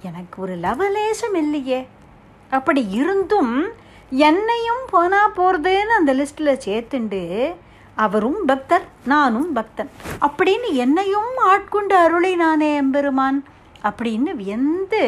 எனக்கு 0.01 0.41
ஒரு 0.41 0.55
லவலேசம் 0.55 1.35
இல்லையே. 1.35 1.87
அப்படி 2.57 2.81
இருந்தும் 2.99 3.53
என்னையும் 4.29 4.83
போனா 4.93 5.19
போகிறதுன்னு 5.37 5.93
அந்த 5.99 6.11
லிஸ்ட்டில் 6.19 6.61
சேர்த்துண்டு 6.65 7.21
அவரும் 8.05 8.41
பக்தர் 8.49 8.85
நானும் 9.11 9.49
பக்தன். 9.57 9.89
அப்படின்னு 10.25 10.69
என்னையும் 10.85 11.31
ஆட்கொண்டு 11.51 11.95
அருளை 12.05 12.33
நானே 12.43 12.69
எம்பெருமான். 12.81 13.39
அப்படின்னு 13.89 14.31
வியந்து 14.41 15.01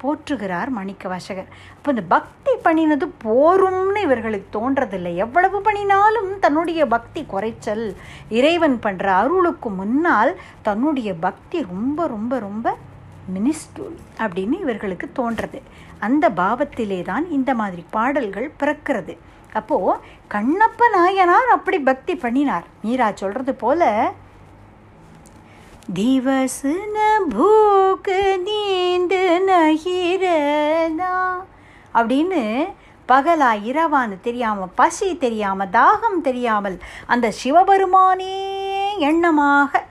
போற்றுகிறார் 0.00 0.70
மாணிக்க 0.76 1.04
வாசகர் 1.08 1.50
அப்போ 1.74 1.88
இந்த 1.94 2.02
பக்தி 2.14 2.52
பண்ணினது 2.64 3.06
போரும்னு 3.24 4.00
இவர்களுக்கு 4.06 4.48
தோன்றதில்லை. 4.56 5.12
எவ்வளவு 5.24 5.58
பண்ணினாலும் 5.66 6.30
தன்னுடைய 6.44 6.80
பக்தி 6.94 7.22
குறைச்சல் 7.32 7.84
இறைவன் 8.38 8.76
பண்ணுற 8.84 9.06
அருளுக்கு 9.22 9.70
முன்னால் 9.80 10.32
தன்னுடைய 10.68 11.12
பக்தி 11.26 11.60
ரொம்ப 11.72 12.06
ரொம்ப 12.14 12.38
ரொம்ப 12.38 12.66
மினிஸ்டூல் 13.33 13.97
அப்படின்னு 14.19 14.57
இவர்களுக்கு 14.59 15.07
தோன்றது 15.15 15.59
அந்த 15.99 16.25
பாவத்திலே 16.33 16.99
தான் 17.03 17.25
இந்த 17.31 17.51
மாதிரி 17.55 17.83
பாடல்கள் 17.91 18.49
பிறக்கிறது 18.59 19.15
அப்போ 19.53 19.77
கண்ணப்ப 20.27 20.89
நாயனார் 20.89 21.49
அப்படி 21.49 21.79
பக்தி 21.83 22.15
பண்ணினார் 22.15 22.67
மீரா 22.83 23.09
சொல்றது 23.15 23.55
போல 23.55 23.83
दिवस 25.91 26.57
न 26.89 26.97
भूख 27.29 28.05
नींद 28.39 29.13
நகிரதா 29.47 31.15
அப்படின்னு 31.95 32.41
பகலா 33.09 33.49
இரவான்னு 33.69 34.17
தெரியாம 34.21 34.67
பசி 34.75 35.07
தெரியாம 35.17 35.65
தாகம் 35.71 36.19
தெரியாமல் 36.21 36.77
அந்த 37.07 37.27
சிவபெருமானே 37.41 38.35
எண்ணமாக 39.01 39.81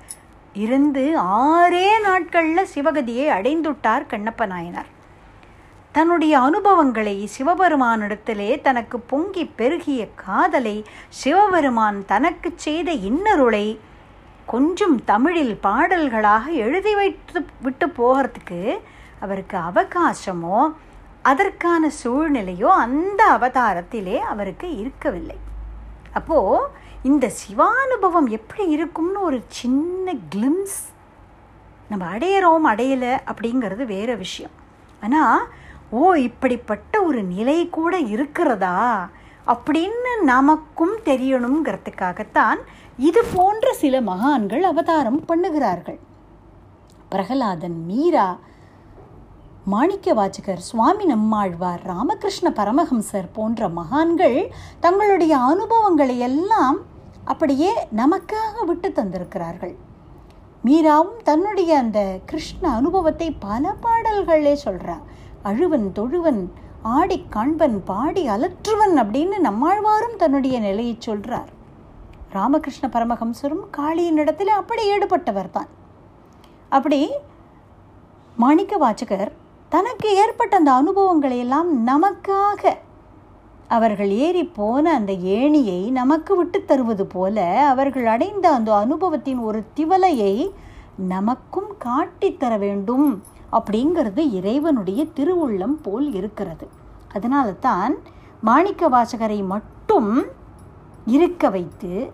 இருந்து 0.55 1.19
ஆறே 1.19 1.87
நாட்களில் 2.01 2.71
சிவகதியை 2.75 3.25
அடைந்துட்டார் 3.37 4.05
கண்ணப்ப 4.11 4.45
நாயனார். 4.45 4.91
தன்னுடைய 5.91 6.39
அனுபவங்களை 6.39 7.29
சிவபெருமானிடத்திலே 7.37 8.61
தனக்கு 8.61 8.99
பொங்கி 8.99 9.45
பெருகிய 9.45 10.07
காதலை 10.15 10.83
சிவபெருமான் 11.09 12.05
தனக்கு 12.05 12.51
செய்த 12.55 12.91
இன்னருளை 12.91 13.79
கொஞ்சம் 14.45 15.03
தமிழில் 15.03 15.55
பாடல்களாக 15.55 16.51
எழுதி 16.51 16.95
வைத்து 16.95 17.45
விட்டு 17.61 17.87
போகிறதுக்கு 17.87 18.79
அவருக்கு 19.19 19.57
அவகாசமோ 19.57 20.59
அதற்கான 21.21 21.89
சூழ்நிலையோ 22.03 22.71
அந்த 22.85 23.21
அவதாரத்திலே 23.31 24.17
அவருக்கு 24.17 24.77
இருக்கவில்லை. 24.77 25.37
அப்போது 26.13 26.83
இந்த 27.09 27.25
சிவானுபவம் 27.39 28.27
எப்படி 28.37 28.63
இருக்கும்னு 28.75 29.19
ஒரு 29.29 29.39
சின்ன 29.57 30.13
கிளிம்ஸ் 30.33 30.79
நம்ம 31.89 32.03
அடையிறோம் 32.13 32.65
அடையலை 32.71 33.11
அப்படிங்கிறது 33.29 33.83
வேற 33.95 34.09
விஷயம். 34.23 34.55
ஆனால் 35.03 35.43
ஓ 35.99 36.05
இப்படிப்பட்ட 36.27 36.93
ஒரு 37.07 37.19
நிலை 37.35 37.57
கூட 37.77 37.93
இருக்கிறதா 38.13 38.79
அப்படின்னு 39.53 40.13
நமக்கும் 40.31 40.95
தெரியணுங்கிறதுக்காகத்தான் 41.09 42.61
இது 43.09 43.21
போன்ற 43.35 43.73
சில 43.83 44.01
மகான்கள் 44.09 44.65
அவதாரம் 44.71 45.21
பண்ணுகிறார்கள். 45.29 45.99
பிரகலாதன் 47.13 47.79
மீரா 47.89 48.27
மாணிக்க 49.73 50.07
வாச்சகர் 50.13 50.65
சுவாமி 50.69 51.05
நம்மாழ்வார் 51.11 51.85
ராமகிருஷ்ண 51.91 52.47
பரமஹம்சர் 52.57 53.29
போன்ற 53.37 53.69
மகான்கள் 53.79 54.39
தங்களுடைய 54.83 55.33
அனுபவங்களை 55.51 56.17
எல்லாம் 56.27 56.77
அப்படியே 57.31 57.71
நமக்காக 57.95 58.63
விட்டு 58.65 58.89
தந்திருக்கிறார்கள். 58.89 59.75
மீராவும் 60.65 61.15
தன்னுடைய 61.23 61.71
அந்த 61.77 61.99
கிருஷ்ண 62.25 62.63
அனுபவத்தை 62.69 63.27
பல 63.45 63.73
பாடல்களே 63.83 64.53
சொல்கிறா 64.65 64.95
அழுவன் 65.49 65.87
தொழுவன் 65.97 66.41
ஆடி 66.97 67.17
காண்பன் 67.29 67.77
பாடி 67.83 68.23
அலற்றுவன் 68.27 68.95
அப்படின்னு 69.01 69.37
நம்மாழ்வாரும் 69.47 70.17
தன்னுடைய 70.17 70.55
நிலையை 70.59 70.95
சொல்கிறார் 70.99 71.51
ராமகிருஷ்ண 72.35 72.85
பரமஹம்சரும் 72.95 73.65
காளியின் 73.77 74.19
இடத்துல 74.23 74.53
அப்படி 74.61 74.83
ஈடுபட்டவர் 74.93 75.51
தான். 75.51 75.69
அப்படி 76.69 76.99
மாணிக்க 78.35 78.77
வாச்சகர் 78.77 79.31
தனக்கு 79.69 80.09
ஏற்பட்ட 80.23 80.55
அந்த 80.57 80.71
அனுபவங்களை 80.71 81.37
எல்லாம் 81.39 81.69
நமக்காக 81.87 82.73
அவர்கள் 83.67 84.09
ஏறி 84.09 84.43
போன 84.43 84.93
அந்த 84.93 85.13
ஏணியை 85.13 85.91
நமக்கு 85.91 86.35
விட்டு 86.35 86.65
தருவது 86.65 87.05
போல 87.05 87.65
அவர்கள் 87.67 88.05
அடைந்த 88.05 88.53
அந்த 88.53 88.75
அனுபவத்தின் 88.75 89.39
ஒரு 89.39 89.63
திவலையை 89.75 90.51
நமக்கும் 90.95 91.75
காட்டித்தர 91.85 92.59
வேண்டும் 92.59 93.23
அப்படிங்கிறது 93.51 94.31
இறைவனுடைய 94.31 95.05
திருவுள்ளம் 95.15 95.77
போல் 95.81 96.13
இருக்கிறது. 96.13 96.67
அதனால 97.13 97.51
தான் 97.51 97.95
மாணிக்க 98.41 98.89
வாசகரை 98.89 99.45
மட்டும் 99.45 100.25
இருக்க 101.05 101.49
வைத்து 101.49 102.11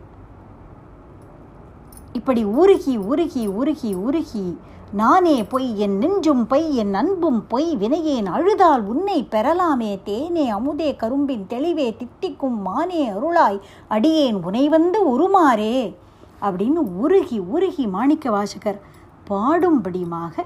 இப்படி 2.13 2.43
உருகி 2.43 2.97
உருகி 2.97 3.47
உருகி 3.47 3.93
உருகி 3.93 4.57
நானே 4.93 5.43
பொய் 5.43 5.77
என் 5.77 5.97
நெஞ்சும் 5.97 6.41
பொய் 6.47 6.75
என் 6.75 6.93
அன்பும் 6.93 7.47
பொய் 7.47 7.77
வினையேன் 7.77 8.25
அழுதால் 8.25 8.81
உன்னை 8.83 9.27
பெறலாமே 9.31 9.91
தேனே 10.05 10.45
அமுதே 10.51 10.89
கரும்பின் 10.95 11.45
தெளிவே 11.47 11.97
திட்டிக்கும் 11.99 12.57
மானே 12.61 13.09
அருளாய் 13.11 13.59
அடியேன் 13.87 14.43
உனை 14.43 14.69
வந்து 14.69 14.99
உருமாறே 15.13 15.95
அப்படின்னு 16.41 16.81
உருகி 17.03 17.39
உருகி 17.39 17.87
மாணிக்க 17.87 18.29
வாசகர் 18.29 18.81
பாடும்படியுமாக 19.29 20.45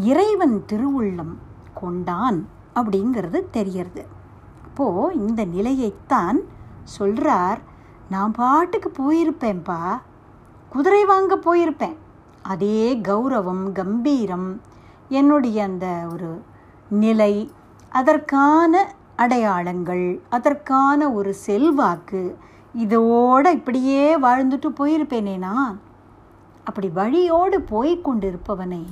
இறைவன் 0.00 0.64
திருவுள்ளம் 0.72 1.34
கொண்டான் 1.74 2.48
அப்படிங்கிறது 2.74 3.42
தெரியறது. 3.50 4.04
அப்போது 4.64 5.16
இந்த 5.16 5.44
நிலையைத்தான் 5.44 6.40
சொல்கிறார் 6.84 7.60
நான் 8.08 8.32
பாட்டுக்கு 8.32 8.92
போயிருப்பேன்ப்பா 9.00 9.82
குதிரை 10.70 11.04
வாங்க 11.04 11.36
போயிருப்பேன். 11.36 11.98
அதே 12.44 13.00
கௌரவம் 13.08 13.72
கம்பீரம் 13.72 14.60
என்னுடைய 15.10 15.62
அந்த 15.62 16.08
ஒரு 16.12 16.30
நிலை 16.90 17.50
அதற்கான 17.92 18.74
அடையாளங்கள் 19.16 20.20
அதற்கான 20.28 21.12
ஒரு 21.12 21.34
செல்வாக்கு 21.34 22.36
இதோட 22.74 23.46
இப்படியே 23.52 24.16
வாழ்ந்துட்டு 24.16 24.68
போயிருப்பேனே 24.78 25.38
நான். 25.38 25.80
அப்படி 26.64 26.88
வழியோடு 26.88 27.60
போய் 27.62 28.00
கொண்டிருப்பவனை 28.00 28.84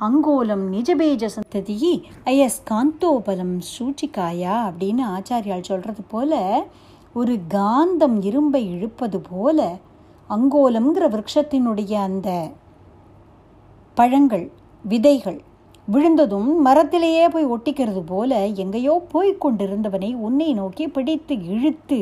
அங்கோலம் 0.00 0.64
நிஜபேஜ 0.70 1.26
சந்ததி 1.26 1.92
ஐஎஸ் 2.24 2.62
காந்தோபலம் 2.70 3.58
சூச்சிக்காயா 3.70 4.54
அப்படின்னு 4.68 5.02
ஆச்சாரியால் 5.10 5.60
சொல்கிறது 5.60 6.02
போல 6.08 6.34
ஒரு 7.14 7.38
காந்தம் 7.48 8.22
இரும்பை 8.22 8.68
இழுப்பது 8.70 9.20
போல 9.20 9.60
அங்கோலம்ங்கிற 10.30 11.04
விரக்ஷத்தினுடைய 11.14 11.94
அந்த 11.94 12.30
பழங்கள் 13.94 14.50
விதைகள் 14.84 15.40
விழுந்ததும் 15.86 16.66
மரத்திலேயே 16.66 17.28
போய் 17.28 17.46
ஒட்டிக்கிறது 17.46 18.02
போல 18.06 18.46
எங்கேயோ 18.46 18.94
போய் 19.08 19.38
கொண்டிருந்தவனை 19.40 20.14
உன்னை 20.14 20.54
நோக்கி 20.54 20.88
பிடித்து 20.88 21.34
இழுத்து 21.44 22.00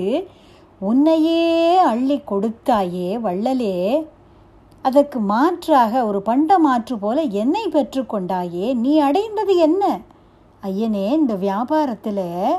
உன்னையே 0.80 1.76
அள்ளி 1.76 2.22
கொடுத்தாயே 2.30 3.08
வள்ளலே. 3.26 4.06
அதற்கு 4.82 5.18
மாற்றாக 5.20 6.06
ஒரு 6.06 6.22
பண்ட 6.22 6.58
மாற்று 6.58 6.98
போல 6.98 7.20
என்னை 7.20 7.64
பெற்றுக்கொண்டாயே 7.72 8.74
நீ 8.74 8.98
அடைந்தது 8.98 9.56
என்ன? 9.56 10.00
ஐயனே 10.62 11.06
இந்த 11.12 11.34
வியாபாரத்தில் 11.34 12.58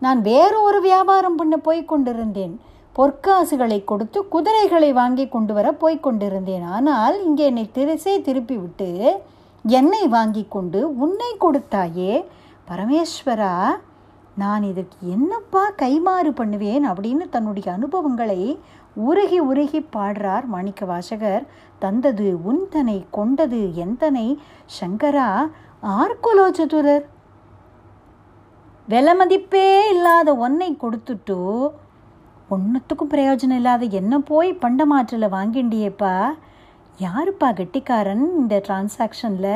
நான் 0.00 0.20
வேறு 0.20 0.62
ஒரு 0.62 0.80
வியாபாரம் 0.80 1.36
பண்ண 1.36 1.56
போய் 1.56 1.84
கொண்டிருந்தேன். 1.84 2.60
பொற்காசுகளை 2.96 3.78
கொடுத்து 3.90 4.18
குதிரைகளை 4.32 4.90
வாங்கி 4.98 5.24
கொண்டு 5.28 5.52
வர 5.56 5.68
போய் 5.82 6.04
கொண்டிருந்தேன். 6.06 6.66
ஆனால் 6.76 7.16
இங்கே 7.28 7.44
என்னை 7.50 7.64
திரிசே 7.76 8.14
திருப்பிவிட்டு 8.26 8.90
என்னை 9.64 10.02
வாங்கி 10.16 10.44
கொண்டு 10.54 10.80
உன்னை 11.04 11.30
கொடுத்தாயே? 11.44 12.12
பரமேஸ்வரா 12.68 13.54
நான் 14.42 14.64
இதுக்கு 14.70 14.98
என்னப்பா 15.14 15.64
கைமாறு 15.82 16.30
பண்ணுவேன்? 16.40 16.84
அப்படின்னு 16.90 17.26
தன்னுடைய 17.34 17.66
அனுபவங்களை 17.76 18.40
உருகி 19.08 19.38
உருகி 19.50 19.80
பாடுறார் 19.94 20.46
மாணிக்க 20.54 20.84
வாசகர் 20.90 21.44
தந்தது 21.84 22.26
உன்தனை 22.50 22.98
கொண்டது 23.16 23.60
எந்தனை 23.84 24.28
சங்கரா 24.78 25.30
ஆர்குலோ 25.98 26.46
சதுரர். 26.58 27.04
விலை 28.88 29.14
மதிப்பே 29.18 29.68
இல்லாத 29.94 30.30
ஒன்னை 30.46 30.70
கொடுத்துட்டு 30.82 31.38
ஒன்றுத்துக்கும் 32.48 33.10
பிரயோஜனம் 33.10 33.56
இல்லாத 33.56 33.84
என்ன 33.84 34.18
போய் 34.18 34.52
பண்டமாற்றில் 34.52 35.34
வாங்கிண்டியேப்பா? 35.34 36.14
யாருப்பா 36.98 37.52
கெட்டிக்காரன் 37.52 38.24
இந்த 38.36 38.62
டிரான்சாக்ஷனில் 38.66 39.54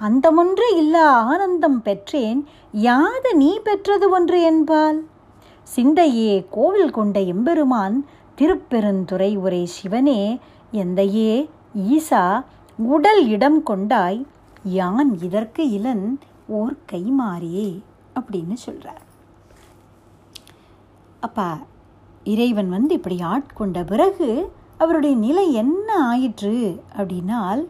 அந்த 0.00 0.30
ஒன்று 0.32 0.76
இல்ல 0.76 1.08
ஆனந்தம் 1.08 1.82
பெற்றேன் 1.82 2.40
யாது 2.72 3.34
நீ 3.36 3.60
பெற்றது 3.64 4.10
ஒன்று 4.10 4.42
என்பால் 4.42 4.98
சிந்தையே 5.66 6.44
கோவில் 6.50 6.90
கொண்ட 6.90 7.20
எம்பெருமான் 7.20 7.96
திருப்பெருந்துறை 8.34 9.36
உரை 9.36 9.68
சிவனே 9.74 10.20
எந்தையே 10.72 11.48
ஈசா 11.88 12.24
உடல் 12.78 13.28
இடம் 13.28 13.62
கொண்டாய் 13.62 14.26
யான் 14.72 15.18
இதற்கு 15.18 15.70
இளன் 15.70 16.18
ஓர் 16.48 16.74
கைமாறே 16.92 17.68
அப்படின்னு 18.14 18.52
சொல்கிறார் 18.52 19.04
அப்பா 21.20 21.48
இறைவன் 22.24 22.68
வந்து 22.68 22.94
இப்படி 22.94 23.18
ஆட்கொண்ட 23.22 23.86
பிறகு 23.86 24.52
அவருடைய 24.78 25.16
நிலை 25.16 25.52
என்ன 25.52 26.06
ஆயிற்று? 26.06 26.82
அப்படின்னால் 26.96 27.64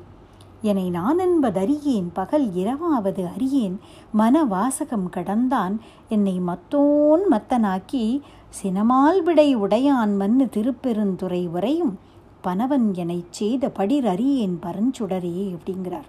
என்னை 0.63 0.91
நான் 0.91 1.19
என்பதறியேன் 1.19 2.09
பகல் 2.13 2.55
இரவாவது 2.55 3.29
அறியேன் 3.35 3.81
மன 4.13 4.45
வாசகம் 4.45 5.09
கடந்தான் 5.09 5.81
என்னை 6.09 6.41
மத்தோன் 6.41 7.23
மத்தனாக்கி 7.31 8.21
சினமால் 8.63 9.23
விடை 9.23 9.57
உடையான் 9.57 10.17
மண்ணு 10.17 10.49
திருப்பெருந்துறை 10.53 11.51
வரையும் 11.51 11.99
பனவன் 12.41 12.95
என்னை 12.95 13.25
செய்த 13.31 13.69
படிர் 13.69 14.07
அறியேன் 14.07 14.59
பரஞ்சுடரே 14.63 15.57
அப்படிங்கிறார். 15.57 16.09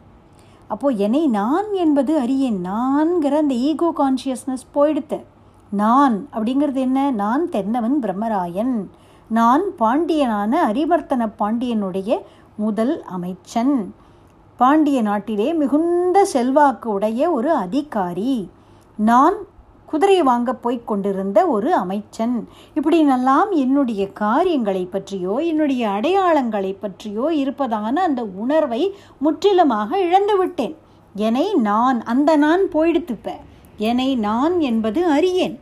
அப்போது 0.68 0.98
என்னை 0.98 1.28
நான் 1.28 1.74
என்பது 1.74 2.20
அறியேன் 2.20 2.62
நான்கிற 2.66 3.38
அந்த 3.38 3.54
ஈகோ 3.54 3.94
கான்ஷியஸ்னஸ் 3.98 4.68
போயிடுத்த 4.74 5.20
நான் 5.76 6.16
அப்படிங்கிறது 6.34 6.80
என்ன? 6.86 7.12
நான் 7.12 7.50
தென்னவன் 7.50 7.98
பிரம்மராயன். 8.02 8.76
நான் 9.30 9.64
பாண்டியனான 9.76 10.72
அரிவர்த்தன 10.72 11.32
பாண்டியனுடைய 11.40 12.18
முதல் 12.56 12.96
அமைச்சன். 13.04 13.74
பாண்டிய 14.58 15.02
நாட்டிலே 15.02 15.54
மிகுந்த 15.54 16.26
செல்வாக்கு 16.26 16.90
உடைய 16.90 17.32
ஒரு 17.32 17.52
அதிகாரி. 17.66 18.50
நான் 18.96 19.38
குதிரை 19.86 20.24
வாங்க 20.24 20.54
போய்க் 20.54 20.88
கொண்டிருந்த 20.88 21.40
ஒரு 21.48 21.74
அமைச்சன். 21.74 22.38
இப்படினெல்லாம் 22.76 23.50
என்னுடைய 23.52 24.04
காரியங்களை 24.12 24.86
பற்றியோ 24.86 25.36
என்னுடைய 25.36 25.84
அடையாளங்களை 25.90 26.72
பற்றியோ 26.80 27.26
இருப்பதான 27.34 28.02
அந்த 28.02 28.24
உணர்வை 28.36 28.82
முற்றிலுமாக 29.18 29.98
இழந்துவிட்டேன். 29.98 30.76
என்னை 31.16 31.54
நான் 31.54 32.00
அந்த 32.04 32.32
நான் 32.36 32.64
போயிடுத்துப்ப 32.74 33.28
என்னை 33.78 34.10
நான் 34.16 34.60
என்பது 34.60 35.02
அறியேன். 35.12 35.56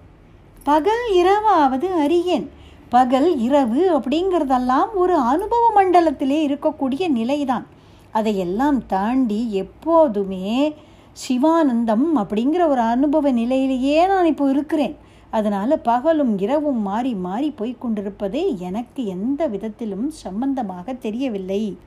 பகல் 0.64 1.06
இரவாவது 1.14 1.88
அறியேன் 1.94 2.50
பகல் 2.90 3.40
இரவு 3.40 4.00
அப்படிங்கிறதெல்லாம் 4.00 4.92
ஒரு 4.94 5.16
அனுபவ 5.18 5.64
மண்டலத்திலே 5.76 6.38
இருக்கக்கூடிய 6.48 7.08
நிலைதான். 7.08 7.66
அதையெல்லாம் 8.12 8.86
தாண்டி 8.86 9.52
எப்போதுமே 9.52 10.74
சிவானந்தம் 11.14 12.06
அப்படிங்கிற 12.16 12.68
ஒரு 12.68 12.82
அனுபவ 12.82 13.32
நிலையிலேயே 13.32 14.08
நான் 14.08 14.26
இப்போ 14.26 14.50
இருக்கிறேன். 14.50 14.96
அதனால் 15.30 15.80
பகலும் 15.80 16.38
இரவும் 16.38 16.82
மாறி 16.82 17.14
மாறி 17.14 17.52
போய் 17.52 17.76
கொண்டிருப்பதே 17.80 18.58
எனக்கு 18.58 19.06
எந்த 19.06 19.48
விதத்திலும் 19.48 20.08
சம்பந்தமாக 20.24 20.94
தெரியவில்லை. 20.94 21.78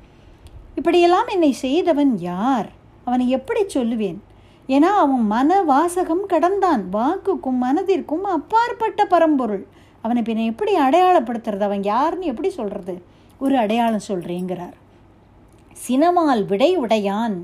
இப்படியெல்லாம் 0.74 1.26
என்னை 1.26 1.52
செய்தவன் 1.52 2.18
யார்? 2.18 2.68
அவனை 3.04 3.28
எப்படி 3.28 3.62
சொல்லுவேன்? 3.74 4.18
ஏன்னா 4.68 4.92
அவன் 5.02 5.26
மன 5.26 5.62
வாசகம் 5.62 6.26
கடந்தான். 6.26 6.86
வாக்குக்கும் 6.92 7.62
மனதிற்கும் 7.62 8.20
அப்பாற்பட்ட 8.20 9.06
பரம்பொருள். 9.06 9.66
அவனை 10.02 10.22
பின்ன 10.22 10.44
எப்படி 10.44 10.74
அடையாளப்படுத்துறது? 10.74 11.60
அவன் 11.60 11.82
யாருன்னு 11.82 12.26
எப்படி 12.26 12.50
சொல்கிறது 12.50 13.02
ஒரு 13.38 13.56
அடையாளம் 13.56 14.06
சொல்கிறேங்கிறார் 14.08 14.72
சினமால் 15.88 16.46
விடை 16.46 16.78
உடையான். 16.78 17.36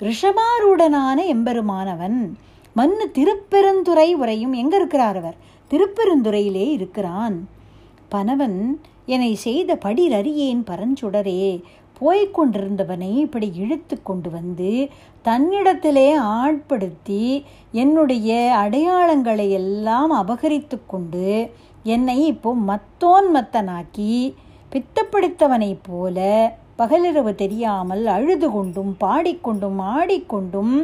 ரிஷபாரூடனான 0.00 1.26
எம்பெருமானவன். 1.26 2.36
மண்ணு 2.74 3.10
திருப்பெருந்துறை 3.10 4.16
உரையும் 4.16 4.54
எங்க 4.54 4.76
இருக்கிறார் 4.76 5.16
அவர்? 5.16 5.36
திருப்பெருந்துறையிலே 5.70 6.70
இருக்கிறான். 6.70 7.48
பனவன் 8.08 8.80
என்னை 9.06 9.34
செய்த 9.34 9.76
படிர் 9.76 10.12
அறியேன் 10.12 10.64
பரஞ்சுடரே. 10.70 11.62
போய்கொண்டிருந்தவனை 12.00 13.10
இப்படி 13.18 13.48
இழுத்து 13.56 13.96
கொண்டு 14.02 14.28
வந்து 14.30 14.70
தன்னிடத்திலே 15.24 16.08
ஆட்படுத்தி 16.36 17.24
என்னுடைய 17.74 18.30
அடையாளங்களை 18.60 19.46
எல்லாம் 19.54 20.12
அபகரித்து 20.16 20.78
கொண்டு 20.86 21.26
என்னை 21.86 22.18
இப்போ 22.26 22.50
மத்தோன் 22.66 23.28
மத்தனாக்கி 23.30 24.14
பித்தப்பிடித்தவனைப் 24.72 25.84
போல 25.84 26.18
பகலிரவு 26.76 27.32
தெரியாமல் 27.34 28.04
அழுது 28.08 28.48
கொண்டும் 28.50 28.92
பாடிக்கொண்டும் 29.00 29.80
ஆடிக்கொண்டும் 29.92 30.74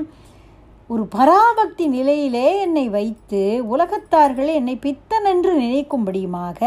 ஒரு 0.91 1.05
பராபக்தி 1.13 1.85
நிலையிலே 1.89 2.49
என்னை 2.61 2.85
வைத்து 2.89 3.41
உலகத்தார்கள் 3.71 4.51
என்னை 4.53 4.75
பித்தன் 4.79 5.27
என்று 5.27 5.53
நினைக்கும்படியுமாக 5.61 6.61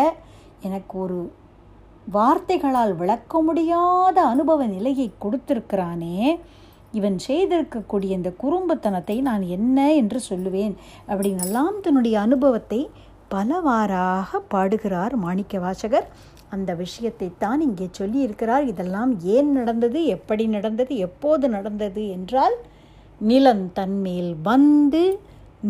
எனக்கு 0.61 0.95
ஒரு 0.99 1.19
வார்த்தைகளால் 2.11 2.93
விளக்க 2.95 3.41
முடியாத 3.41 4.17
அனுபவ 4.25 4.65
நிலையை 4.65 5.07
கொடுத்திருக்கிறானே. 5.23 6.39
இவன் 6.91 7.17
செய்திருக்கக்கூடிய 7.27 8.11
இந்த 8.17 8.29
குறும்புத்தனத்தை 8.43 9.17
நான் 9.21 9.43
என்ன 9.57 9.77
என்று 9.93 10.19
சொல்லுவேன் 10.29 10.73
அப்படின்னெல்லாம் 11.07 11.75
தன்னுடைய 11.81 12.15
அனுபவத்தை 12.19 12.81
பலவாறாக 13.33 14.39
பாடுகிறார் 14.53 15.15
மாணிக்க 15.15 15.59
வாசகர் 15.59 16.07
அந்த 16.49 16.71
விஷயத்தை 16.75 17.27
தான் 17.37 17.61
இங்கே 17.61 17.87
சொல்லியிருக்கிறார். 17.97 18.63
இதெல்லாம் 18.67 19.11
ஏன் 19.35 19.51
நடந்தது? 19.51 19.99
எப்படி 20.05 20.45
நடந்தது? 20.47 20.93
எப்போது 21.07 21.49
நடந்தது 21.49 22.03
என்றால் 22.09 22.55
நிலம் 23.21 23.65
தன்மேல் 23.73 24.31
வந்து 24.41 25.03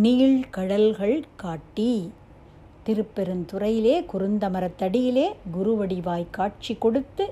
நீள் 0.03 0.39
கடல்கள் 0.49 1.17
காட்டி 1.35 1.91
திருப்பெருந்துறையிலே 2.89 3.95
குறுந்தமரத்தடியிலே 4.13 5.27
குருவடிவாய் 5.57 6.25
காட்சி 6.31 6.75
கொடுத்து 6.75 7.25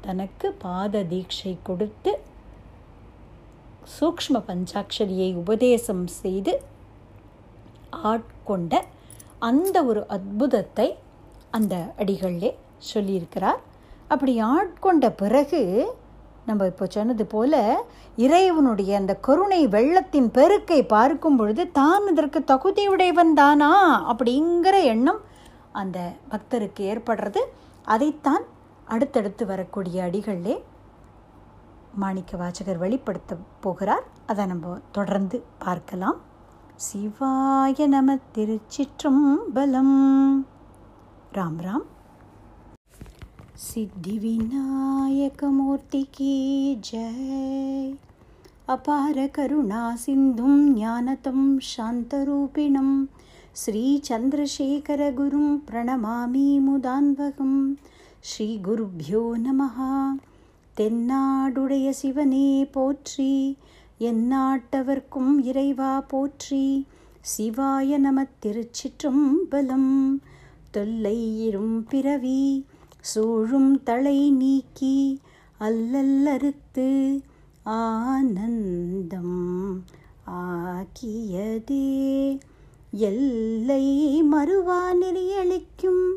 தனக்கு 0.00 0.52
பாத 0.52 1.02
தீட்சை 1.02 1.56
கொடுத்து 1.62 2.12
சூக்ஷ்ம 3.94 4.38
பஞ்சாட்சரியை 4.48 5.34
உபதேசம் 5.34 6.06
செய்து 6.06 6.52
ஆட்கொண்ட 8.10 8.82
அந்த 9.38 9.76
ஒரு 9.84 10.00
அற்புதத்தை 10.06 10.86
அந்த 11.50 11.74
அடிகளிலே 11.98 12.50
சொல்லியிருக்கிறார். 12.94 13.60
அப்படி 14.08 14.42
ஆட்கொண்ட 14.42 15.10
பிறகு 15.10 15.60
நம்ம 16.50 16.66
இப்போ 16.70 16.86
சொன்னது 16.86 17.24
போல 17.34 17.54
இறைவனுடைய 18.16 18.90
அந்த 19.00 19.12
கருணை 19.26 19.60
வெள்ளத்தின் 19.76 20.30
பெருக்கை 20.38 20.78
பார்க்கும் 20.94 21.36
பொழுது 21.36 21.64
தான் 21.78 22.06
இதற்கு 22.06 22.40
தகுதியுடையவன் 22.46 23.32
தானா? 23.34 23.70
அப்படிங்கிற 24.12 24.76
எண்ணம் 24.92 25.20
அந்த 25.72 25.98
பக்தருக்கு 26.30 26.82
ஏற்படுறது. 26.92 27.40
அதைத்தான் 27.84 28.44
அடுத்தடுத்து 28.84 29.46
வரக்கூடிய 29.46 29.96
அடிகளிலே 30.06 30.56
மாணிக்க 31.94 32.36
வாசகர் 32.36 32.78
வெளிப்படுத்த 32.78 33.36
போகிறார். 33.60 34.04
அதை 34.26 34.46
நம்ம 34.46 34.78
தொடர்ந்து 34.92 35.38
பார்க்கலாம். 35.58 36.18
சிவாய 36.86 37.86
நம 37.86 38.18
திருச்சிற்றம்பலம். 38.34 39.96
ராம் 41.34 41.58
ராம். 41.66 41.86
சித்தி 43.68 44.14
सिद्धिविनायकमूर्ति 45.29 46.01
की 46.13 46.35
जय 46.85 47.93
अपारकरुणासिन्धुं 48.69 50.55
ज्ञानतं 50.75 51.39
शान्तरूपिणं 51.63 52.89
श्रीचन्द्रशेखरगुरुं 53.61 55.49
प्रणमामि 55.67 56.47
मुदान्वहं 56.59 57.53
श्रीगुरुभ्यो 58.29 59.23
नमः 59.45 59.77
தென்னாடுடைய 60.77 61.87
சிவனே 61.99 62.47
போற்றி 62.73 63.31
எந்நாட்டவர்க்கும் 64.09 65.33
இறைவா 65.49 65.91
போற்றி 66.11 66.65
சிவாய 67.31 67.97
நம 68.05 68.25
திருச்சிற்றம்பலம் 68.43 69.91
தொல்லையிரும் 70.75 71.77
பிறவி 71.91 72.41
சூழும் 73.00 73.82
தலை 73.82 74.30
நீக்கி 74.30 75.20
அல்லல்லறுத்து 75.60 77.20
ஆனந்தம் 77.62 79.84
ஆக்கியதே. 80.26 82.40
எல்லை 82.90 84.22
மறுவா 84.22 84.80
நெறியளிக்கும் 85.00 86.12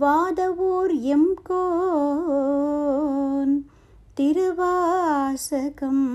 வாதவூர் 0.00 1.02
எம்கோன் 1.02 3.64
திருவாசகம் 4.14 6.06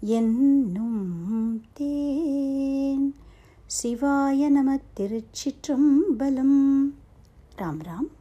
என்னும் 0.00 1.62
தேன். 1.72 3.14
சிவாய 3.82 4.48
நம 4.48 4.78
திருச்சிற்றம்பலம். 4.96 6.92
ராம் 7.58 7.68
ராம். 7.82 8.18